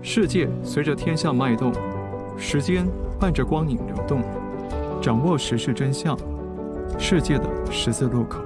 [0.00, 1.72] 世界随着天象脉动，
[2.38, 2.86] 时间
[3.18, 4.22] 伴着光影流动，
[5.02, 6.16] 掌握时事真相，
[6.98, 8.40] 世界的十字路口。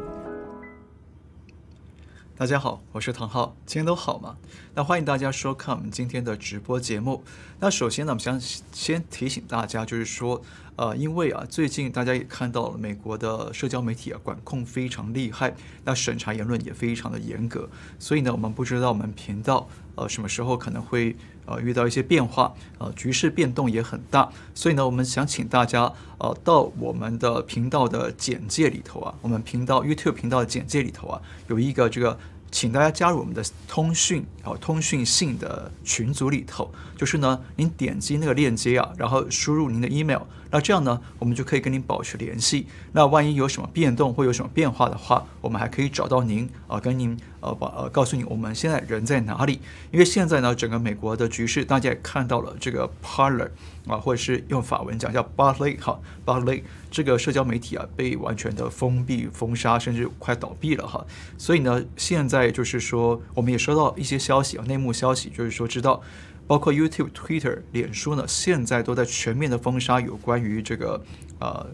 [2.35, 4.37] 大家好，我是唐浩，今天都好吗？
[4.75, 7.23] 那欢迎大家收看我们今天的直播节目。
[7.61, 8.41] 那首先呢，我们想
[8.73, 10.41] 先提醒大家，就是说，
[10.77, 15.55] 呃，因为啊，最近大家也看到了美国的社交媒体啊管控非常厉害，
[15.85, 32.19] 那审查言论也非常的严格，所以呢，我们不知道我们频道呃什么时候可能会呃遇到一些变化，呃，局势变动也很大，所以呢，我们想请大家呃到我们的频道的简介里头啊，我们频道 YouTube 频道的简介里头啊，有一个这个。
[32.55, 36.73] 请大家加入我们的通讯啊，通讯信的群组里头。
[36.97, 40.21] 就是呢，您点击那个链接啊，然后输入您的 email，
[40.53, 42.69] 那这样呢，我们就可以跟您保持联系。
[42.93, 49.59] 那万一有什么变动或有什么变化的话，我们还可以找到您啊，跟您呃把呃告诉你我们现在人在哪里。
[49.91, 53.51] 因为现在呢，整个美国的局势，大家也看到了这个 Parler
[53.89, 61.05] 啊，或者是用法文讲叫 Parler 哈，Parler 这个社交媒体啊，被完全的封闭、封杀，甚至快倒闭了哈。
[61.37, 66.03] 所以呢，现在就是说，我们也收到一些消消息啊，内幕消息，就是说知道。
[66.47, 71.03] 包括 YouTube、Twitter、脸书呢，现在都在全面的封杀有关于这个
[71.39, 71.67] 呃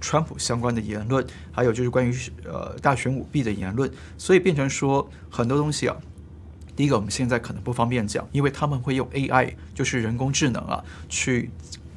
[0.00, 5.96] 川普相关的言论，还有就是关于呃大选舞弊的言论，所以变成说很多东西啊，
[6.76, 11.50] 第一个我们现在可能不方便讲，因为他们会用 AI，就是人工智能啊去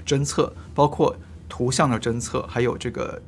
[0.06, 1.16] 侦测，包括
[1.48, 3.22] 图像的侦测，还有这个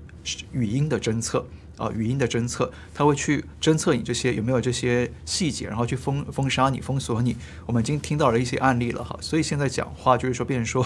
[0.52, 1.46] 语音的侦测。
[1.80, 7.38] 啊，语音的侦测，它会去侦测你这些有没有这些细节，然后去封封杀你、封锁你。
[7.66, 10.85] 我们已经听到了一些案例了哈，所以现在讲话就是说，变成说，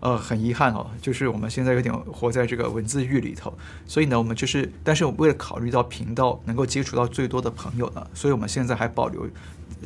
[0.00, 3.56] 呃，很遗憾哦，就是我们现在有点活在这个文字狱里头。
[3.86, 9.26] 所以呢，我们就是，但是我为了考虑到频道能够接触到最多的朋友呢，所以我们现在还保留，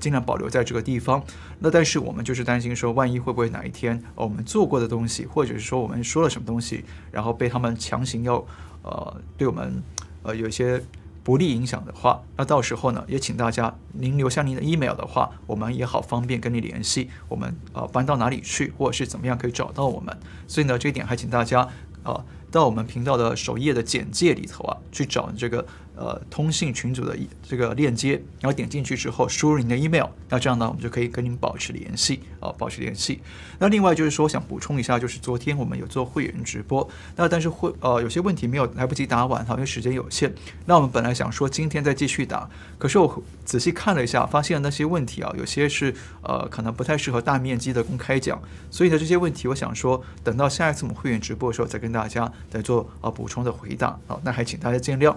[0.01, 1.23] 尽量保留在这个地方。
[1.61, 8.45] 那但是我们就是担心说，万一会不会哪一天我们做过的东西，或者是说我们说了什么东西，然后被他们强行要
[8.83, 9.81] 呃对我们。
[10.23, 10.83] 呃，有一些
[11.23, 17.11] 不利影响的话，那到时候呢，也请大家您留下您的 email 的话，我们也好方便跟你联系。
[17.29, 20.17] 我们呃搬到哪里去，或者是怎么样可以找到我们。
[20.47, 21.61] 所以呢，这一点还请大家
[22.03, 25.67] 啊、呃，到我们频道的首页的简介里头啊，去找这个。
[25.97, 33.21] 呃，通信群组的这个链接，然后点进去之后输入您的 email，那这样呢，我们就可以跟您保持联系啊、保持联系。
[33.59, 40.33] 那另外就是说，想补充一下，就是昨天我们有做会员直播，那但是会呃有些问题没有来不及答完哈，因为时间有限。
[40.65, 48.41] 那我们本来想说今天再继续答，可是我仔细看了一下，发现那些问题啊，有些是呃可能不太适合大面积的公开讲，
[48.71, 55.15] 所以呢这些问题我想说等到下一次我们会员直播的时候再跟大家再做呃补充的回答啊，那还请大家见谅。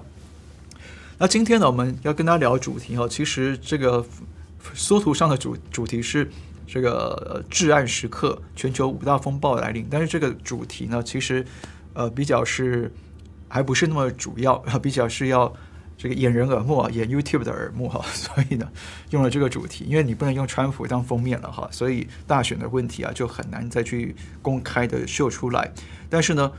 [1.19, 4.03] 那今天呢，我们要跟大家聊主题哈，其实这个
[4.74, 6.29] 缩图上的主主题是
[6.66, 9.88] 这个至暗时刻，全球五大风暴来临。
[9.90, 11.46] 但是这个主题呢，其实
[11.94, 12.91] 呃比较是
[13.47, 15.53] 还不是那么主要， 比较是要
[15.97, 18.03] 这个掩人耳目啊，掩 YouTube 的耳目哈。
[18.12, 18.68] 所以呢，
[19.12, 25.72] 用了这个主题，因为你不能用川普当封面了哈，所以大选的问题啊就很难再去公开的秀出来。
[26.09, 26.52] 但是呢，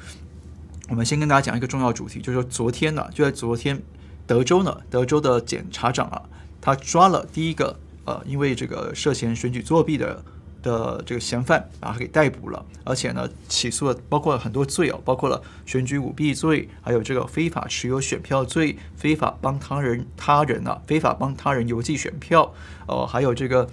[0.89, 3.83] 我们先跟大家讲一个重要主题，就是说昨天呢，就在昨天。
[4.27, 6.23] 德州呢，德州的检察长啊，
[6.61, 10.25] 他抓了第一个呃，因为这个涉嫌选举作弊的
[10.63, 22.55] 的这个嫌犯，把他给逮捕了，而且呢，起诉了包括了很多罪哦，包括了选举舞弊罪，还有这个非法持有选票罪，非法帮他人他人啊，非法帮他人邮寄选票，
[22.87, 23.69] 哦、还有这个，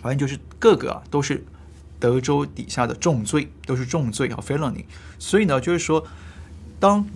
[0.00, 1.44] 反正就是各个啊，都是
[2.00, 4.84] 德州底下的重罪，都是重罪啊，felony。
[5.18, 6.06] 所以呢，就是说，
[6.80, 7.06] 当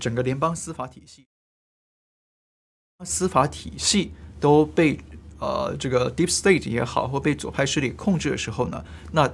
[0.00, 1.26] 整个联邦司法体系。
[3.04, 4.98] 司法体系都被
[5.38, 9.30] 呃这个 deep state 也好，或被左派势力控制的时候呢，那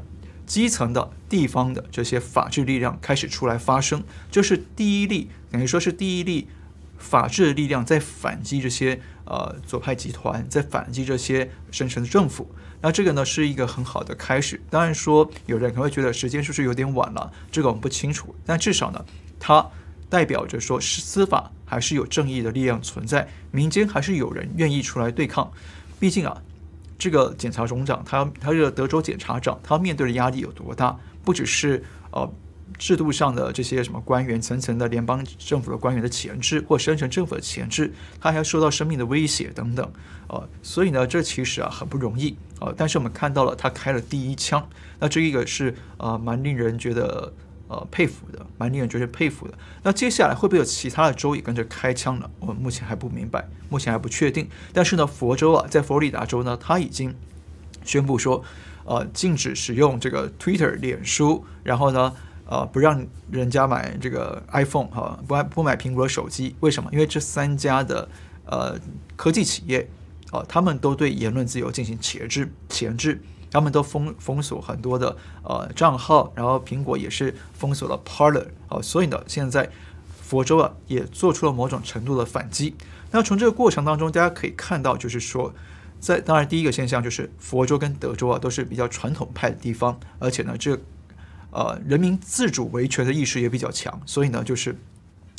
[0.47, 6.47] 基层的地方的这些法治力量开始出来发声，就是第一例，等于说是第一例
[6.97, 12.49] 法治的力量在反击这些呃左派集团，在反击这些深层的政府。
[12.81, 14.61] 那这个呢是一个很好的开始。
[14.71, 17.33] 当然说有人可能会觉得时间是不是有点晚了？
[17.51, 18.33] 这个我们不清楚。
[18.45, 19.05] 但至少呢，
[19.41, 19.67] 它
[20.09, 21.51] 代表着说是司法。
[21.69, 25.51] 还是有正义的力量存在，民间还是有人愿意出来对抗。
[25.99, 26.41] 毕竟啊，
[26.97, 30.97] 这个检察总长，他他这个德州检察长，他面对的压力有多大？
[31.25, 31.83] 不只是
[32.13, 32.33] 呃
[32.79, 39.91] 制度上的这些什么官员层层的联邦政府的官员的钳制，或深层政府的钳制，他还要受到生命的威胁等等。
[40.29, 42.37] 呃，所以呢，这其实啊很不容易。
[42.61, 44.65] 呃，但是我们看到了他开了第一枪，
[45.01, 47.33] 那这一个是呃蛮令人觉得。
[47.69, 49.55] 呃，佩服的，蛮令人觉得佩服的。
[49.83, 52.31] 那接下来会不会有其他的州也跟着开枪呢？
[52.39, 54.49] 我们目前还不明白，目前还不确定。
[54.73, 57.13] 但是呢，佛州啊，在佛罗里达州呢，他已经
[57.85, 58.45] 宣布说，
[58.85, 62.13] 呃，禁止使用这个 Twitter、脸书，然后呢，
[62.47, 66.55] 呃，不让人家买这个 iPhone 哈，不不买苹果的手机。
[66.61, 66.89] 为什么？
[66.93, 68.09] 因为这三家的
[68.45, 68.79] 呃
[69.17, 69.81] 科技企业，
[70.31, 73.21] 啊、呃，他们都对言论自由进行钳制、钳制，
[73.57, 79.71] 他们都封封锁很多的呃账号，然后苹果也是封锁了 Parler，啊、呃，所以呢，现在
[80.21, 82.75] 佛州啊也做出了某种程度的反击。
[83.11, 85.55] 那从这个过程当中，大家可以看到，就是说。
[85.99, 90.79] 在当然，第一个现象就是佛州跟德州啊都是比较传统派的地方，而且呢，这
[91.51, 94.77] 呃人民自主维权的意识也比较强，所以呢，就是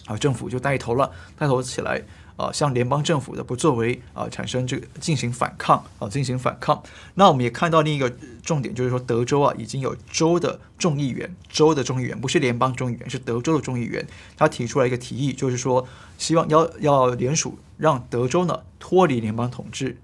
[0.07, 2.03] 啊政府就带头了，带头起来
[2.37, 6.81] 啊向联邦政府的不作为啊产生这个进行反抗啊进行反抗。
[7.15, 8.09] 那我们也看到另一个
[8.41, 14.07] 重点就是说，德州啊已经有州的众议员，州的众议员不是联邦众议员，是德州的众议员，
[14.37, 15.85] 他提出来一个提议，就是说
[16.17, 19.97] 希望要要联署让德州呢脱离联邦统治。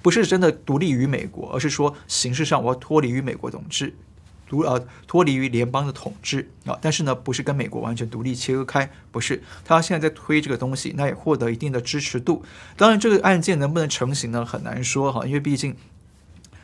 [0.00, 3.94] 不是真的独立于美国，而是说形式上我要脱离于美国统治，
[4.52, 6.78] 独呃脱离于联邦的统治啊。
[6.82, 9.42] 但是呢，不是跟美国完全独立切割开，不是。
[9.64, 12.44] 他现在在推这个东西，那也获得一定的支持度。
[12.76, 14.44] 当然，这个案件能不能成型呢？
[14.44, 15.74] 很难说哈，因为毕竟，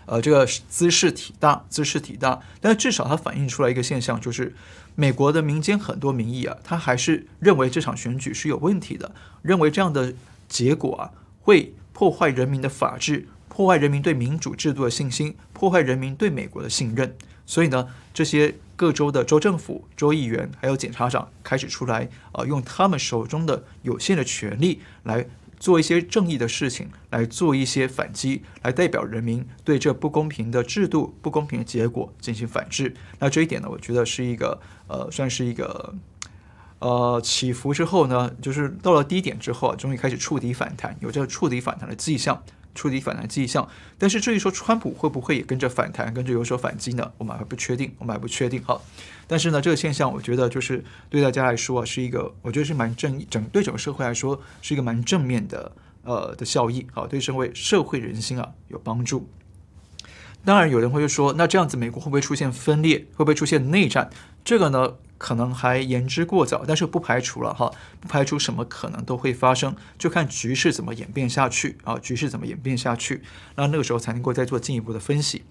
[0.05, 2.40] 呃，这个兹事体大，兹事体大。
[2.61, 4.55] 但是至少它反映出来一个现象，就是
[4.94, 9.12] 美国的民间很多民意啊，他还是认为这场选举是有问题的，
[9.43, 10.12] 认为这样的
[10.49, 11.11] 结果啊
[11.41, 11.73] 会。
[11.99, 17.17] 破坏人民的法治，破坏人民对民主制度的信心，破坏人民对美国的信任。
[17.48, 25.26] 所以呢，这些各州的州政府、州议员还有检察长开始出来，啊、呃，用他们手中的有限的权利来
[25.58, 32.94] 做一些正义的事情，来做一些反击，来代表人民对这不公平的制度、不公平的结果进行反制。
[33.18, 35.94] 那这一点呢，我觉得是一个，呃，算是一个。
[36.80, 42.40] 呃，起伏之后呢，就是到了低点之后啊，终于开始触底反弹，有这个触底反弹的迹象，
[42.78, 43.69] 触底反弹迹象。
[43.98, 47.10] 但是至于说川普会不会也跟着反弹，跟着有所反击呢？
[47.19, 48.80] 我们还不确定，我们还不确定哈。
[49.26, 55.72] 但是呢，这个现象我觉得就是对大家来说啊，是一个我觉得是蛮正整对整个社会来说是一个蛮正面的
[56.04, 59.28] 呃的效益啊，对社会社会人心啊有帮助。
[60.44, 63.04] 当然有人会说，那这样子美国会不会出现分裂？
[63.16, 64.08] 会不会出现内战？
[64.44, 64.94] 这个呢？
[65.19, 67.70] 可能还言之过早，但是不排除了哈，
[68.00, 73.23] 不排除什么可能都会发生，就看局势怎么演变下去啊，局势怎么演变下去，
[73.56, 75.43] 那那个时候才能够再做进一步的分析。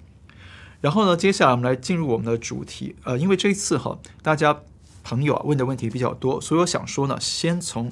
[0.82, 4.62] 然后呢，接下来我们来进入我们的主题，呃，因为这一次哈，大家
[5.04, 7.92] 朋友啊问的问题比较多，所以我想说呢，先从。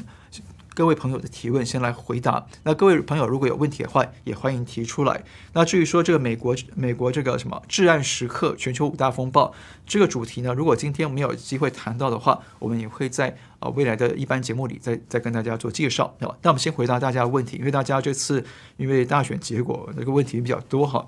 [0.76, 2.46] 各位朋友的提问，先来回答。
[2.64, 5.24] 那各位朋友如果有问题的话，也欢迎提出来。
[5.54, 9.54] 那至于说这个美国美国这个什么至暗时刻全球五大风暴
[9.88, 16.14] 这个主题呢，如果今天我们有机会谈到的话，我们也会在啊未来的一般节目里再再跟大家做介绍。
[16.20, 18.44] 那我们先回答大家的问题，因为大家这次
[18.76, 21.08] 因为大选结果这个问题比较多哈。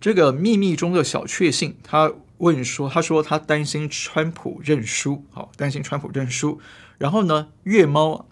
[0.00, 6.58] 这个秘密中的小确幸，他问说，他说他担心川普认输，好，担心川普认输。
[6.98, 8.26] 然后呢，月猫，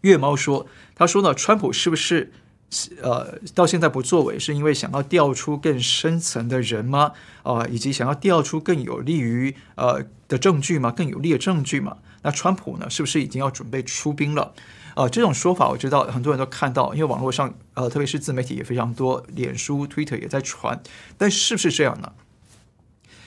[0.00, 2.32] 月猫说，他说呢，川普是不是
[3.02, 7.12] 呃到现在不作为，是因为想要调出更深层的人吗？
[7.42, 10.90] 啊、以及想要调出更有利于呃的证据吗？
[10.90, 11.98] 更有利的证据吗？
[12.22, 14.54] 那川普呢，是不是已经要准备出兵了？
[14.94, 20.82] 啊、这种说法我知道很多人都看到，因为网络上呃，特别是自媒体也非常多，脸书、Twitter 也在传，
[21.18, 22.12] 但是不是这样呢？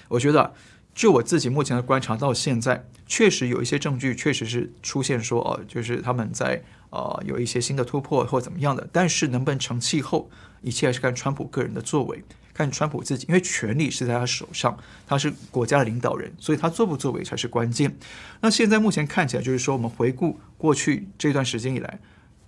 [0.09, 0.53] 我觉得。
[0.99, 8.85] 就我自己目前的观察，到现在确实有一些证据，确实是出现说，哦，就是他们在呃有一些新的突破或怎么样的。
[8.91, 10.29] 但是能不能成气候，
[10.61, 12.21] 一切还是看川普个人的作为，
[12.53, 14.77] 看川普自己，因为权力是在他手上，
[15.07, 17.95] 他是国家的领导人，所以他作不作为才是关键。
[18.41, 22.01] 那现在目前看起来，就是说我们回顾过去这段时间以来，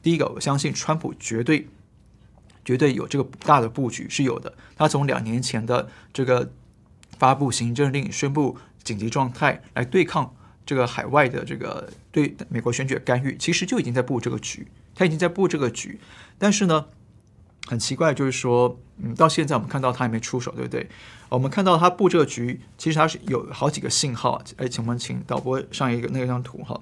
[0.04, 1.70] 第一个，我相信川普绝对
[2.66, 4.54] 绝对有这个大的布局是有的。
[4.76, 6.52] 他从两年前的这个。
[7.22, 10.34] 发布行政令，宣布紧急状态来对抗
[10.66, 16.00] 这个海外的这个对美国选举的干预，其实就已经在布这个局，他已经在布这个局。
[16.40, 16.88] 但是呢，
[17.68, 20.90] 很奇怪，就是说，嗯，到现在我们看到他还没出手，对不对？
[21.30, 24.42] 我们看到他布这个局，其实他是有好几个信号。
[24.58, 26.82] 哎，请我们请导播上一个那张图哈。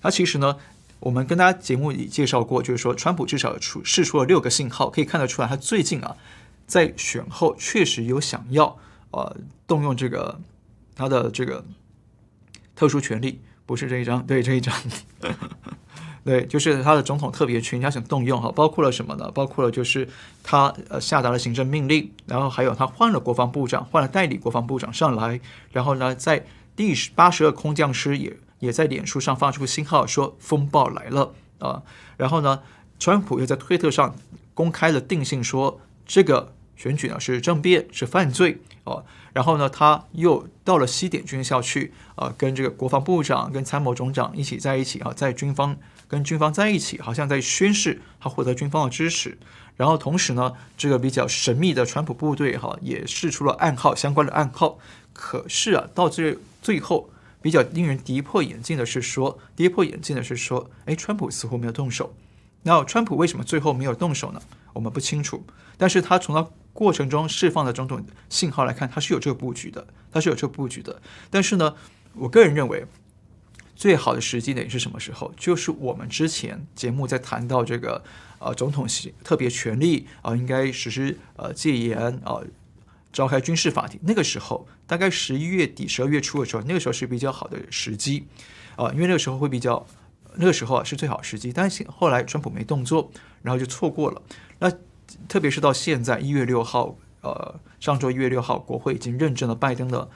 [0.00, 0.58] 他其实呢，
[1.00, 6.16] 我们跟大家节目里介绍过，就是说，川普至少出释出了六个信号，可以看得出来，他最近啊，
[6.68, 8.78] 在选后确实有想要。
[9.18, 10.40] 呃，动用这个
[10.94, 11.64] 他的这个
[12.76, 14.72] 特殊权利，不是这一张，对这一张，
[16.24, 19.28] 对，就是他的总统特别权，他想动用哈，包括了什么呢？
[19.32, 20.08] 包括了就是
[20.44, 25.40] 他呃下达了行政命令，然后还有他换了国防部长，换了代理国防部长上来，
[25.72, 26.46] 然后呢，在
[26.76, 31.82] 第八十二空降师也也在脸书上发出信号说风暴来了啊，
[32.16, 32.60] 然后呢，
[33.00, 34.14] 川普又在推特上
[34.54, 35.80] 公开了定性说。
[36.10, 39.04] 这个选举呢是政变，是犯罪哦。
[39.34, 45.76] 然后呢，他又到了西点军校去，呃，跟这个国防部长、跟参谋总长一起在一起啊，在军方
[46.08, 49.36] 跟军方在一起，好像在宣誓他获得军方的支持。
[49.76, 54.78] 然后同时呢，这个比较神秘的川普部队哈也试出了暗号，相关的暗号。
[55.12, 57.10] 可是啊，到最最后
[57.42, 62.14] 比较令人跌破眼镜的是说，跌破眼镜的是说，哎，川普似乎没有动手。
[62.62, 64.40] 那川普为什么最后没有动手呢？
[64.72, 65.44] 我们不清楚。
[65.76, 71.00] 但是他从他过程中释放的种种信号来看，它是有这个布局的，它是有这个布局的。
[71.30, 71.74] 但是呢，
[72.14, 72.86] 我个人认为，
[73.76, 75.32] 最好的时机点是什么时候？
[75.36, 78.02] 就是我们之前节目在谈到这个。
[78.40, 78.86] 呃，总统
[79.24, 82.40] 特别权力啊、应该实施呃戒严啊、
[83.12, 83.98] 召开军事法庭。
[84.04, 88.28] 那个时候，大概十一月底、十二月初的时候，那个时候是比较好的时机
[88.76, 89.84] 啊、因为那个时候会比较，
[90.36, 91.52] 那个时候啊是最好时机。
[91.52, 93.10] 但是后来川普没动作，
[93.42, 94.22] 然后就错过了。
[94.60, 94.70] 那
[95.28, 100.08] 特别是到现在一月六号，呃，上周一月六号，国会已经认证了拜登的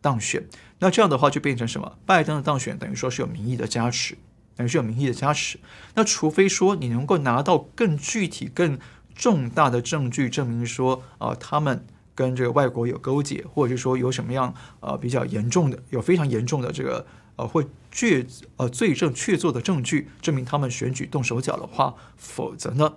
[0.00, 0.46] 当选。
[0.78, 1.98] 那这样的话就变成什么？
[2.06, 4.16] 拜登的当选等于说是有民意的加持。
[4.56, 5.58] 等于是有民意的加持，
[5.94, 8.78] 那除非说你能够拿到更具体、更
[9.14, 18.26] 重大的证据，证明说啊、他们跟这个外国有勾结，或者是说有什么样呃比较严重的、有非常严重的这个呃或确
[18.58, 22.96] 呃罪证确凿的证据，证明他们选举动手脚的话，否则呢，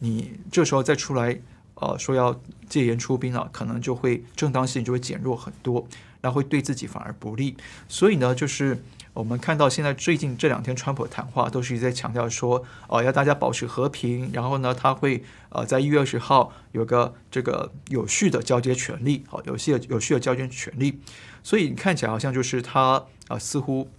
[0.00, 1.40] 你这时候再出来
[1.76, 2.38] 呃说要
[2.68, 5.86] 戒严出兵啊，可能就会正当性就会减弱很多，
[6.20, 7.56] 那会对自己反而不利。
[7.88, 8.82] 所以呢，就是。
[9.12, 21.00] 我们看到现在最近这两天，川普谈话都是一直在强调说，哦，要大家保持和平，然后呢，他会呃在一月二十号有个这个有序的交接权利，好，有序的有序的交接权利，
[21.42, 23.90] 所以你看起来好像就是他啊、呃，似乎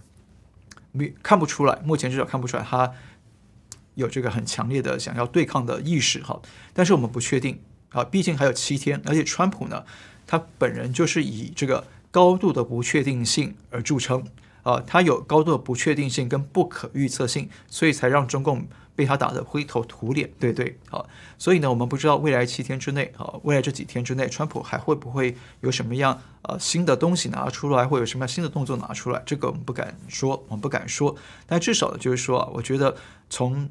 [0.92, 2.90] 没看不出来，目前至少看不出来他
[3.94, 6.40] 有这个很强烈的想要对抗的意识，哈，
[6.72, 9.84] 但是我们不确定啊，毕竟还有七天，而且川普呢，
[10.26, 14.24] 他本人就是以这个高度的不确定性而著称。
[14.64, 21.04] 啊、他有高度的不确定性跟不可预测性，所以才让中共被他打得灰头土脸，对对，好，
[21.36, 32.96] 所以呢，我们不知道未来七天之内，啊，未来这几天之内，川普还会不会有什么样呃新的东西拿出来，或有什么样新的动作拿出来，这个我们不敢说，我们不敢说，但至少呢，就是说啊，我觉得
[33.28, 33.68] 从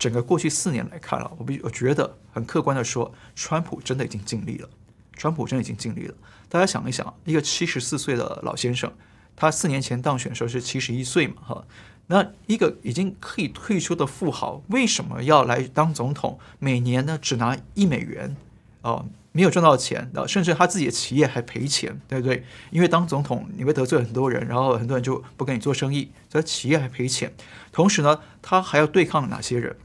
[0.00, 4.68] 整个过去四年来看了，我比我觉得很客观的说，川普真的已经尽力了，
[5.12, 6.14] 川普真的已经尽力了，
[6.48, 8.90] 大家想一想，一个七十四岁的老先生。
[9.36, 11.64] 他四年前当选的时候是七十一岁嘛，哈，
[12.06, 16.38] 那一个已经可以退休的富豪，为什么要来当总统？
[16.58, 18.36] 每年呢只拿一美元，
[18.80, 22.44] 哦，没有赚到钱，甚至他自己的企业还赔钱，对不对？
[22.70, 27.32] 因为当总统你会得罪很多人，然后很多人就不跟你做生意，所以企业还赔钱。
[27.72, 29.76] 同时呢，他还要对抗哪些人？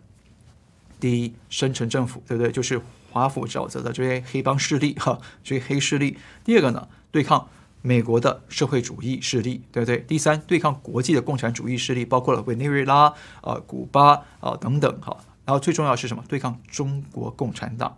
[1.00, 2.52] 第一，深层政府，对不对？
[2.52, 6.18] 就是华府沼泽的这些黑帮势力，哈，这些黑势力。
[6.44, 7.48] 第二个呢，对抗。
[7.82, 10.00] 美国的社会主义势力，对不对？
[10.00, 15.16] 第三，对抗国际的共产主义势力，包括了委内瑞拉、啊、呃、古巴啊、呃、等等，哈。
[15.46, 16.24] 然后最重要是什么？
[16.28, 17.96] 对抗中国共产党。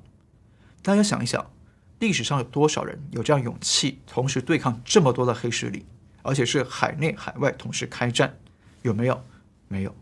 [0.82, 1.50] 大家想一想，
[2.00, 5.86] 历史上有多少人有这样勇气，同时对抗这么多的黑势力，
[6.22, 8.38] 而且是海内海外同时开战？
[8.82, 9.24] 有没有？
[9.70, 9.96] 没有。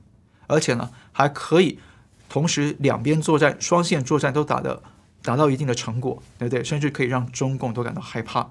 [0.48, 1.78] 而且呢，还可以
[2.36, 4.84] 同时两边作战，双线作战都打得
[5.22, 6.62] 达到一定的成果，对不对？
[6.62, 8.50] 甚至可以让中共都感到害怕。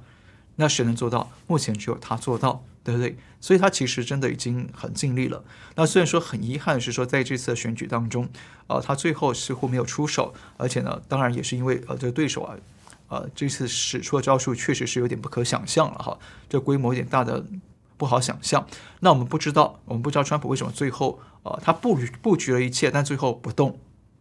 [0.56, 1.30] 那谁能做到？
[1.46, 3.18] 目前只有他做到，对不对？
[3.42, 5.44] 所以他其实真的已经很尽力了。
[5.74, 8.26] 那虽然说很遗憾的是说，在这次的选举当中，
[8.68, 12.56] 呃，他最后似乎没有出手，而且呢，当然也是因为呃，这个对手啊，
[13.08, 17.44] 呃，这次使出的招数确实是有点不可想象了哈，这规模有点大的
[17.98, 18.66] 不好想象。
[19.00, 23.78] 那我们不知道，我们不知道川普为什么最后呃，他布布局了一切，但最后不动。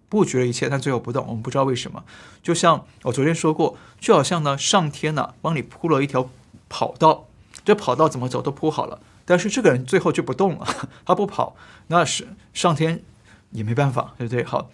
[0.07, 1.25] 布局了一切，但最后不动。
[1.27, 2.03] 我们不知道为什么。
[2.43, 6.29] 就像我昨天说过，就好像呢，上天呢帮你铺了一条
[6.69, 7.25] 跑道，
[7.65, 10.67] 这跑道怎么走都铺好了，但是这个人最后就不动了，
[11.03, 11.55] 他不跑，
[11.87, 13.01] 那是上天
[13.49, 14.43] 也没办法，对不对？
[14.43, 14.69] 好，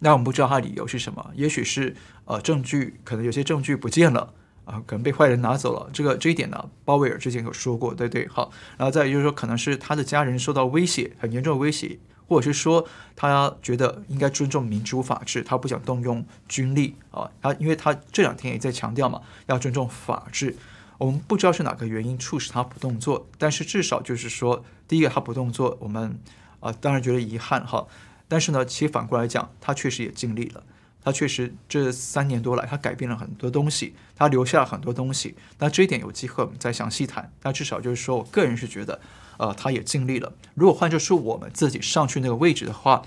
[0.00, 1.96] 那我们不知道他理由是什么，也许是
[2.26, 4.34] 呃证据，可能有些证据不见了
[4.70, 5.90] 啊、可能被坏人拿走了。
[5.92, 8.28] 这个这一点呢，鲍威尔之前有说过，对对？
[8.28, 11.98] 好，然后再就是说，可能是他的家人受到威胁，很严重的威胁。
[12.28, 12.86] 或者是说，
[13.16, 17.28] 他觉得应该尊重民主法治，他不想动用军力啊。
[17.42, 20.54] 他因为他这两天也在强调嘛，要尊重法治。
[20.96, 26.20] 我们不知道是哪个原因促使他不动作，但是至少就是说，第一个他不动作，我们
[26.60, 27.84] 啊当然觉得遗憾哈。
[28.28, 30.62] 但是呢，其实反过来讲，他确实也尽力了。
[31.02, 35.34] 他确实这三年多来，他改变了很多东西，他留下了很多东西。
[35.58, 37.32] 那这一点有机会我们再详细谈。
[37.42, 39.00] 那至少就是说我个人是觉得。
[39.40, 40.34] 呃，他也尽力了。
[40.52, 43.02] 如果换作是我们自己上去那个位置的话，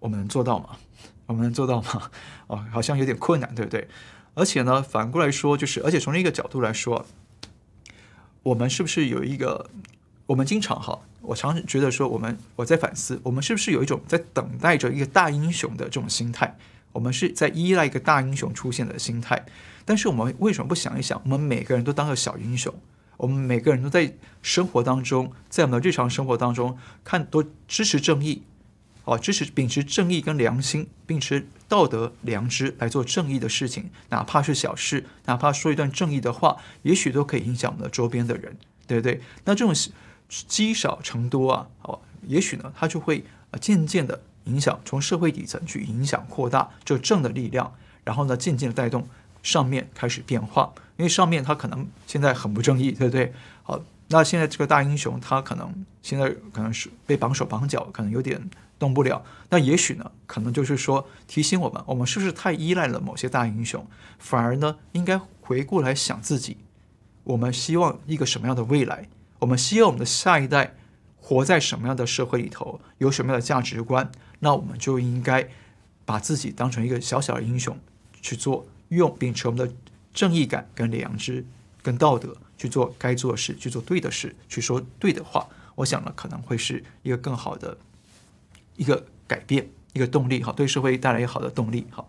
[0.00, 0.70] 我们能做到吗？
[1.26, 2.10] 我们能做到吗？
[2.48, 3.86] 哦，好像有点困难，对不对？
[4.34, 7.06] 而且呢，反过来说，就是而且从另一个角度来说，
[8.42, 9.70] 我们是不是有一个？
[10.26, 16.56] 我们经常哈，我常觉得说，我们我在反思，我们是不是有一种在等待着一个大英雄的这种心态？
[16.98, 19.46] 我们是在依赖一个大英雄出现的心态。
[19.84, 22.74] 但是我们为什么不想一想，我们每个人都当个小英雄？
[23.16, 24.12] 我们每个人都在
[24.42, 28.42] 生活当中，在我们的日常生活当中，看都支持正义，
[29.04, 38.56] 哦，支持秉持正义跟良心，秉持道德良知来做正义的事情，哪怕是小事，哪怕说一段正义的话，也许都可以影响我们的周边的人，
[38.88, 39.20] 对不对？
[39.44, 39.72] 那这种。
[40.46, 49.06] 积少成多啊，哦，也许呢，它就会呃渐渐的影响，从社会底层去影响扩大这正的力量，然后呢，渐渐的带动
[49.42, 53.32] 上面开始变化，因为上面他可能现在很不正义，对不对？
[53.62, 59.22] 好，那现在这个大英雄他可能现在可能是被绑手绑脚，可能有点动不了。
[59.50, 63.86] 那也许呢，可能就是说提醒我们，我们是不是太依赖了某些大英雄，
[64.18, 66.56] 反而呢，应该回过来想自己，
[67.24, 69.08] 我们希望一个什么样的未来？
[69.40, 70.74] 我们希望我们的下一代
[71.20, 75.48] 活在什么样的社会里头，有什么样的价值观，那我们就应该
[76.04, 77.76] 把自己当成一个小小的英雄
[78.20, 79.74] 去做，用秉持我们的
[80.14, 81.44] 正义感、跟良知、
[81.82, 85.46] 跟道德去做该做的事，去做对的事，去说对的话。
[85.74, 87.78] 我想呢，可能会是一个更好的
[88.76, 92.04] 一个改变，一个动力，哈，对社会带来一个好的动力，哈。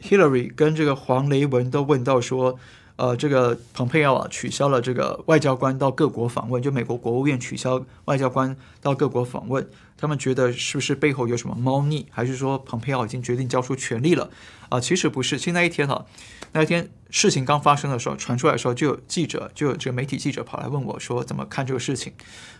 [0.00, 2.58] Hillary 跟这个黄雷文都问到说，
[2.98, 14.28] 呃，这个蓬佩奥啊取消了这个外交官到各国访问，就美国国务院取消外交官到各国访问，他们觉得是不是背后有什么猫腻，还是说蓬佩奥已经决定交出权力了？
[14.68, 16.06] 啊、其实不是，现在一天哈、啊，
[16.52, 22.12] 那一天事情刚发生的时候，传出来的时候，就有记者，就有这个媒体记者跑来问我说，怎么看这个事情？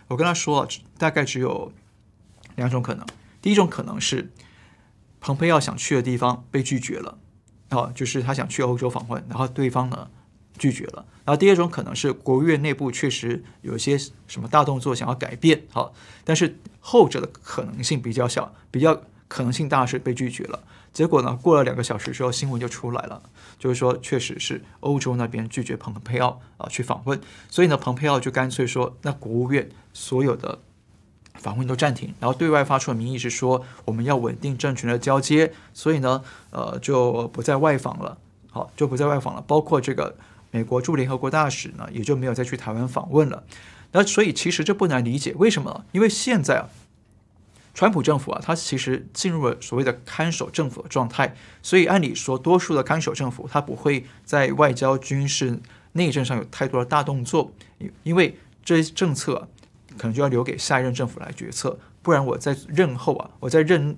[0.07, 0.65] 我跟他说，
[0.97, 1.73] 大概只有
[2.55, 3.05] 两种可能，
[3.41, 4.31] 第一种可能是
[5.19, 7.17] 蓬佩奥想去的地方被拒绝了。
[7.71, 10.07] 哦，就是他想去欧洲访问，然后对方呢
[10.59, 11.03] 拒绝了。
[11.25, 15.91] 然后第二种可能是国务院内部确实有一些什么大动作想要改变，好，
[16.23, 20.59] 但是后者的可能性比较小，比较可能性大是被拒绝了。
[20.93, 23.23] 结果呢，过了两个小时之后，新闻就出来了，
[23.57, 27.19] 就是说确实是欧洲那边拒绝蓬佩奥啊去访问，
[27.49, 30.59] 所以呢，蓬佩奥就干脆说，那国务院所有的。
[31.35, 38.17] 访问都暂停，然后对外发出的名义是说我们要稳定政权的交接，所以呢，呃，就不再外访了，
[38.51, 39.41] 好，就不再外访了。
[39.47, 40.17] 包括这个
[40.51, 43.43] 美国驻联合国大使呢，也就没有再去台湾访问了。
[43.91, 45.85] 那所以其实这不难理解，为什么？
[45.91, 46.69] 因为现在啊，
[47.73, 55.59] 川普政府啊，他其实进入了所谓的看守政府的状态，所以按理说，多数的看守政府他不会在外交、军事、
[55.93, 59.47] 内政上有太多的大动作，因因为这些政策。
[59.97, 63.97] 可能就要留给下一任政府来决策，不然我在任后啊，我在任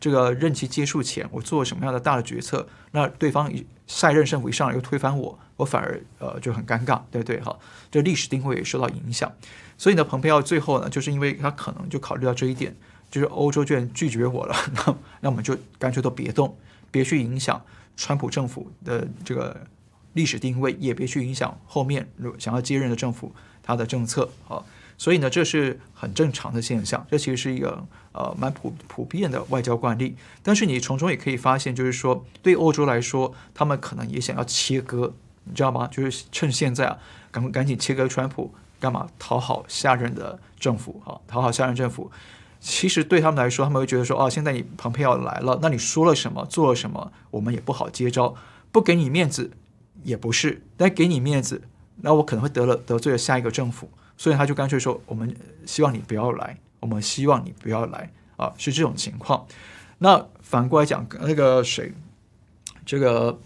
[0.00, 3.52] 这个任期结束前，我做什么样的大的决策，那对方
[3.86, 7.38] 下任政府一上来又推翻我，我反而呃就很尴尬，对不对？
[7.40, 7.54] 哈，
[7.90, 9.30] 这历史定位也受到影响。
[9.76, 12.74] 所以呢，蓬佩奥最后呢，就是因为他可能就考虑到这一点，
[13.10, 16.56] 就是欧洲居然拒绝我了， 那那我们就干脆都别动，
[16.90, 17.62] 别去影响
[17.96, 19.66] 川普政府的这个
[20.14, 23.32] 历史定位，也别去影响后面如想要接任的政府
[23.62, 24.62] 他的政策啊。
[25.00, 30.14] 所以呢，这是很正常的现象，这其实是一个呃蛮普普遍的外交惯例。
[30.42, 35.88] 但是你从中也可以发现，就是说对欧洲来说，他们可能也想要切割，你知道吗？
[35.90, 36.98] 就是趁现在啊，
[37.30, 41.16] 赶赶紧切割川普，干嘛讨好下任的政府啊？
[41.26, 42.10] 讨好下任政府，
[42.60, 48.34] 其实对他们来说，他们会觉得说，哦，现在你蓬佩奥来了，那你说了什么，做了什么，我们也不好接招，
[48.70, 49.52] 不给你面子
[50.02, 51.62] 也不是，但给你面子，
[52.02, 53.88] 那我可能会得了得罪了下一个政府。
[54.20, 59.46] 所以他就干脆说：“我们希望你不要来，我们希望你不要来啊，是这种情况。”
[59.96, 61.90] 那反过来讲，那个谁，
[62.84, 63.38] 这个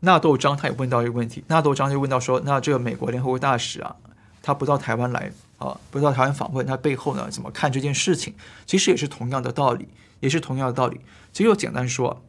[0.00, 3.94] 纳豆章他也问到一个问题，纳豆章就问到说：“那这个美国联合国大使啊，
[4.40, 8.32] 他不到台湾来啊，不到台湾访问，他背后呢怎么看这件事情？
[8.64, 9.88] 其实也是同样的道理，
[10.20, 11.02] 也是同样的道理。
[11.34, 12.22] 其实我简单说。”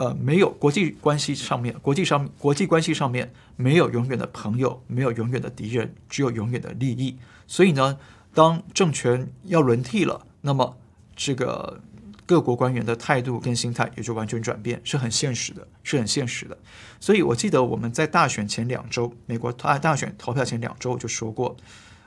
[0.00, 7.18] 呃，没有国际关系上面，国际上国际关系上面没有永远的朋友，没有永远的敌人，只有永远的利益。
[7.46, 7.98] 所以呢，
[8.32, 10.78] 当政权要轮替了，那么
[11.14, 11.82] 这个
[12.24, 16.56] 各国官员的态度跟心态也就完全转变，是很现实的，是很现实的。
[16.98, 21.54] 所以我记得我们在大选前两周，美国大大选投票前两周就说过，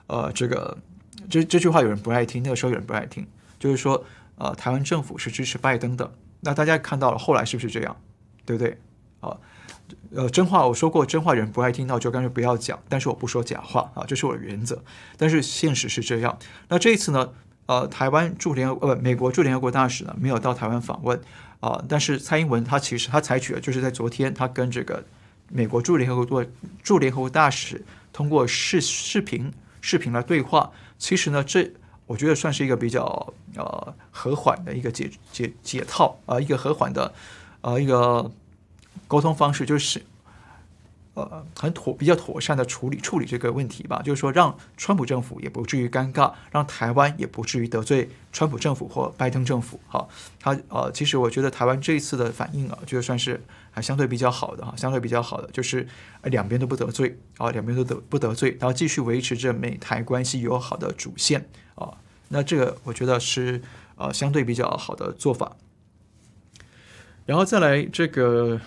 [0.07, 0.75] 呃，这个
[1.29, 3.27] 这这句话有人不爱听，那个时候有人不爱听，
[3.59, 4.03] 就是说，
[4.39, 6.11] 呃，台湾政府是支持拜登的。
[6.43, 7.95] 那大家看到了，后来是不是这样？
[8.45, 8.77] 对不对？
[9.21, 9.37] 啊，
[10.13, 12.77] 呃，真话我说过，真话人不爱听到就干脆不要讲。
[12.89, 14.83] 但是我不说假话啊，这是我的原则。
[15.17, 16.37] 但是现实是这样。
[16.67, 17.29] 那这一次呢，
[17.67, 21.21] 呃，台湾驻联呃美国驻联合国大使呢没有到台湾访问
[21.61, 25.05] 啊，但是蔡英文他其实他采取了就是在昨天他跟这个
[25.49, 26.45] 美国驻联合国
[26.83, 30.71] 驻联合国大使通过视视频视频来对话。
[30.97, 31.71] 其实呢，这
[32.07, 37.13] 我觉得算是一个比较呃和缓的一个解解解套啊，呃，一个和缓的
[37.61, 38.31] 呃一个。
[39.07, 40.01] 沟通方式就是，
[41.15, 44.01] 呃，很妥，比较妥善的处理处理这个问题吧。
[44.03, 49.79] 就是说，让川普政府也不至于尴尬，让台湾也不至于得罪川普政府或拜登政府。
[49.87, 50.07] 哈，
[50.39, 55.87] 他呃，其实我觉得台湾这一次的反应啊，就算是还相对比较好的哈，相对比较好的，就是
[56.23, 61.93] 两边都不得罪啊，两边都得不得罪，然后继续维持着美台关系友好的主线啊。
[62.29, 63.61] 那这个我觉得是
[63.97, 65.55] 呃相对比较好的做法。
[67.27, 68.59] 然后再来这个。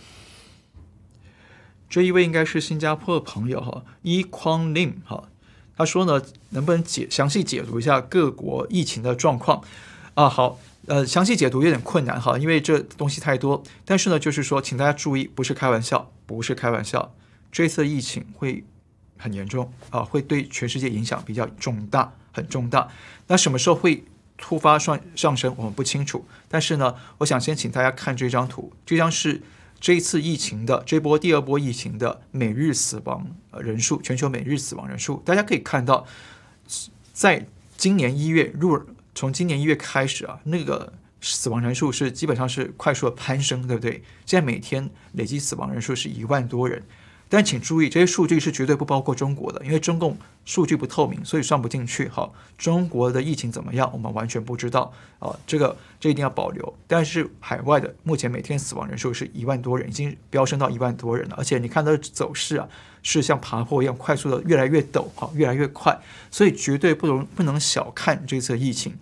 [1.88, 5.28] 这一位应该是新加坡的朋友哈，E Kwang Lim 哈，
[5.76, 6.20] 他说呢，
[6.50, 9.62] 能不能解详细解读一下各国疫情的状况
[10.14, 10.28] 啊？
[10.28, 13.62] 好，呃，详细解读有点困难哈，因为这东西太多。
[13.84, 17.14] 但是呢，就是说，请大家注意，不是开玩笑，不是开玩笑，
[17.52, 18.64] 这次疫情会
[19.16, 22.88] 很严重啊，会对全世界影响比较重大，很重大。
[23.28, 24.02] 那什么时候会
[24.36, 26.26] 突发上上升，我们不清楚。
[26.48, 29.40] 但是呢，我想先请大家看这张图，这张是。
[29.78, 33.26] 这一次疫情的这波第二波疫情的每日死亡
[33.60, 36.06] 人数，全球每日死亡人数，大家可以看到，
[37.12, 38.80] 在今年一月入，
[39.14, 44.02] 从今年一月开始啊，那个死亡人数是基本上是快速的攀升，对不对？
[44.24, 46.82] 现在每天累计死亡人数是一万多人。
[47.28, 52.06] 但请注意，这些数据是绝对不包括中国的，因为中共数据不透明，所以算不进去。
[52.08, 55.34] 哈，中国的疫情怎么样，我们完全不知道啊。
[55.44, 56.74] 这个这一定要保留。
[56.86, 61.34] 但是海外的目前每天死亡人数是一万多人，已经飙升到一万多人了。
[61.36, 62.68] 而且你看它的走势啊，
[63.02, 65.98] 是像爬坡一样快速的越来越陡，哈，越来越快。
[66.30, 68.96] 所以绝对不容不能小看这次疫情。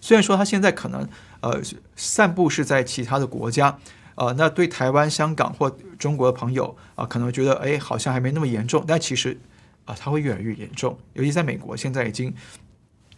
[0.00, 1.08] 虽然说它现在可能
[1.40, 1.60] 呃
[1.96, 3.80] 散布是在其他的国家。
[4.16, 9.38] 呃，那对台湾、香港或中国的朋友啊、可能觉得哎，好像还没那么严重，但其实
[9.84, 10.98] 啊、呃，它会越来越严重。
[11.14, 12.32] 尤其在美国，现在已经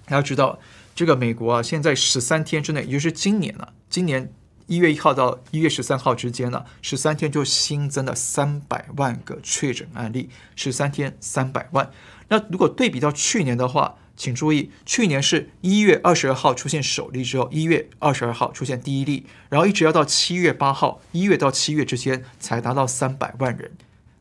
[0.07, 0.59] 大家知道，
[0.95, 4.33] 这个美国啊，现在十三天之内，也就是今年了、今年
[4.67, 11.91] 一月一号到一月十三号之间呢、啊，十三天就新增了三百万个确诊案例，十三天三百万。
[12.29, 23.73] 那如果对比到去年的话，请注意，去年是一月二十二号出现首例之后，一月二十二号出现第一例，然后一直要到七月八号，一月到七月之间才达到三百万人。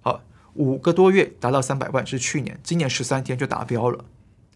[0.02, 0.22] 好，
[0.54, 4.04] 五个多月达到三百万是去年，今年十三天就达标了。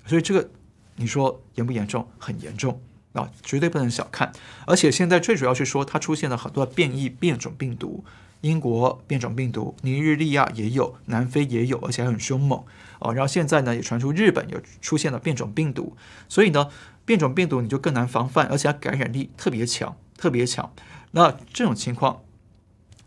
[0.05, 0.49] 所以这个
[0.97, 2.07] 你说严不严重？
[2.17, 2.81] 很严重
[3.13, 4.31] 啊，绝对不能小看。
[4.65, 8.03] 而且现在最主要是说，它出现了很多变异变种病毒。
[8.41, 12.63] 英国变种病毒，尼日利亚也有，南非也有，而且还很凶猛
[12.99, 13.13] 哦。
[13.13, 15.97] 然后现在呢，也传出日本有出现了变种病毒，
[16.29, 16.69] 所以呢，
[17.03, 20.71] 变种病毒你就更难防范，而且它感染力特别强，特别强。
[21.11, 22.21] 那这种情况，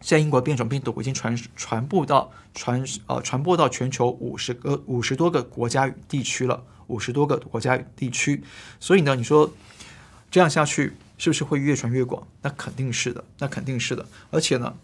[0.03, 8.43] 现在英国变种病毒已经传传播到传呃传播到全球五十个五十多个国家与地区了，五十多个国家与地区。
[8.79, 9.51] 所以呢，你说
[10.31, 12.27] 这样下去是不是会越传越广？
[12.43, 14.75] 那肯定是的，那肯定是的，而且呢。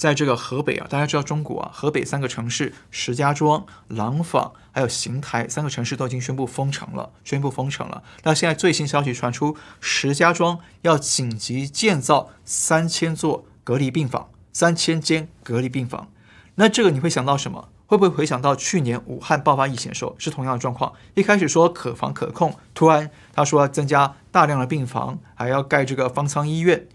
[0.00, 8.02] 在这个河北啊，大家知道中国啊，河北三个城市石家庄、廊坊还有邢台三个城市都已经宣布封城了，宣布封城了。
[8.22, 16.08] 那现在最新消息传出，石家庄要紧急建造三千座隔离病房，三千间隔离病房。
[16.54, 17.68] 那这个你会想到什么？
[17.84, 20.94] 会不会回想到去年武汉爆发疫情的时候是同样的状况？
[21.12, 26.88] 一开始说可防可控，突然他说要增加大量的病房，还要盖这个方舱医院。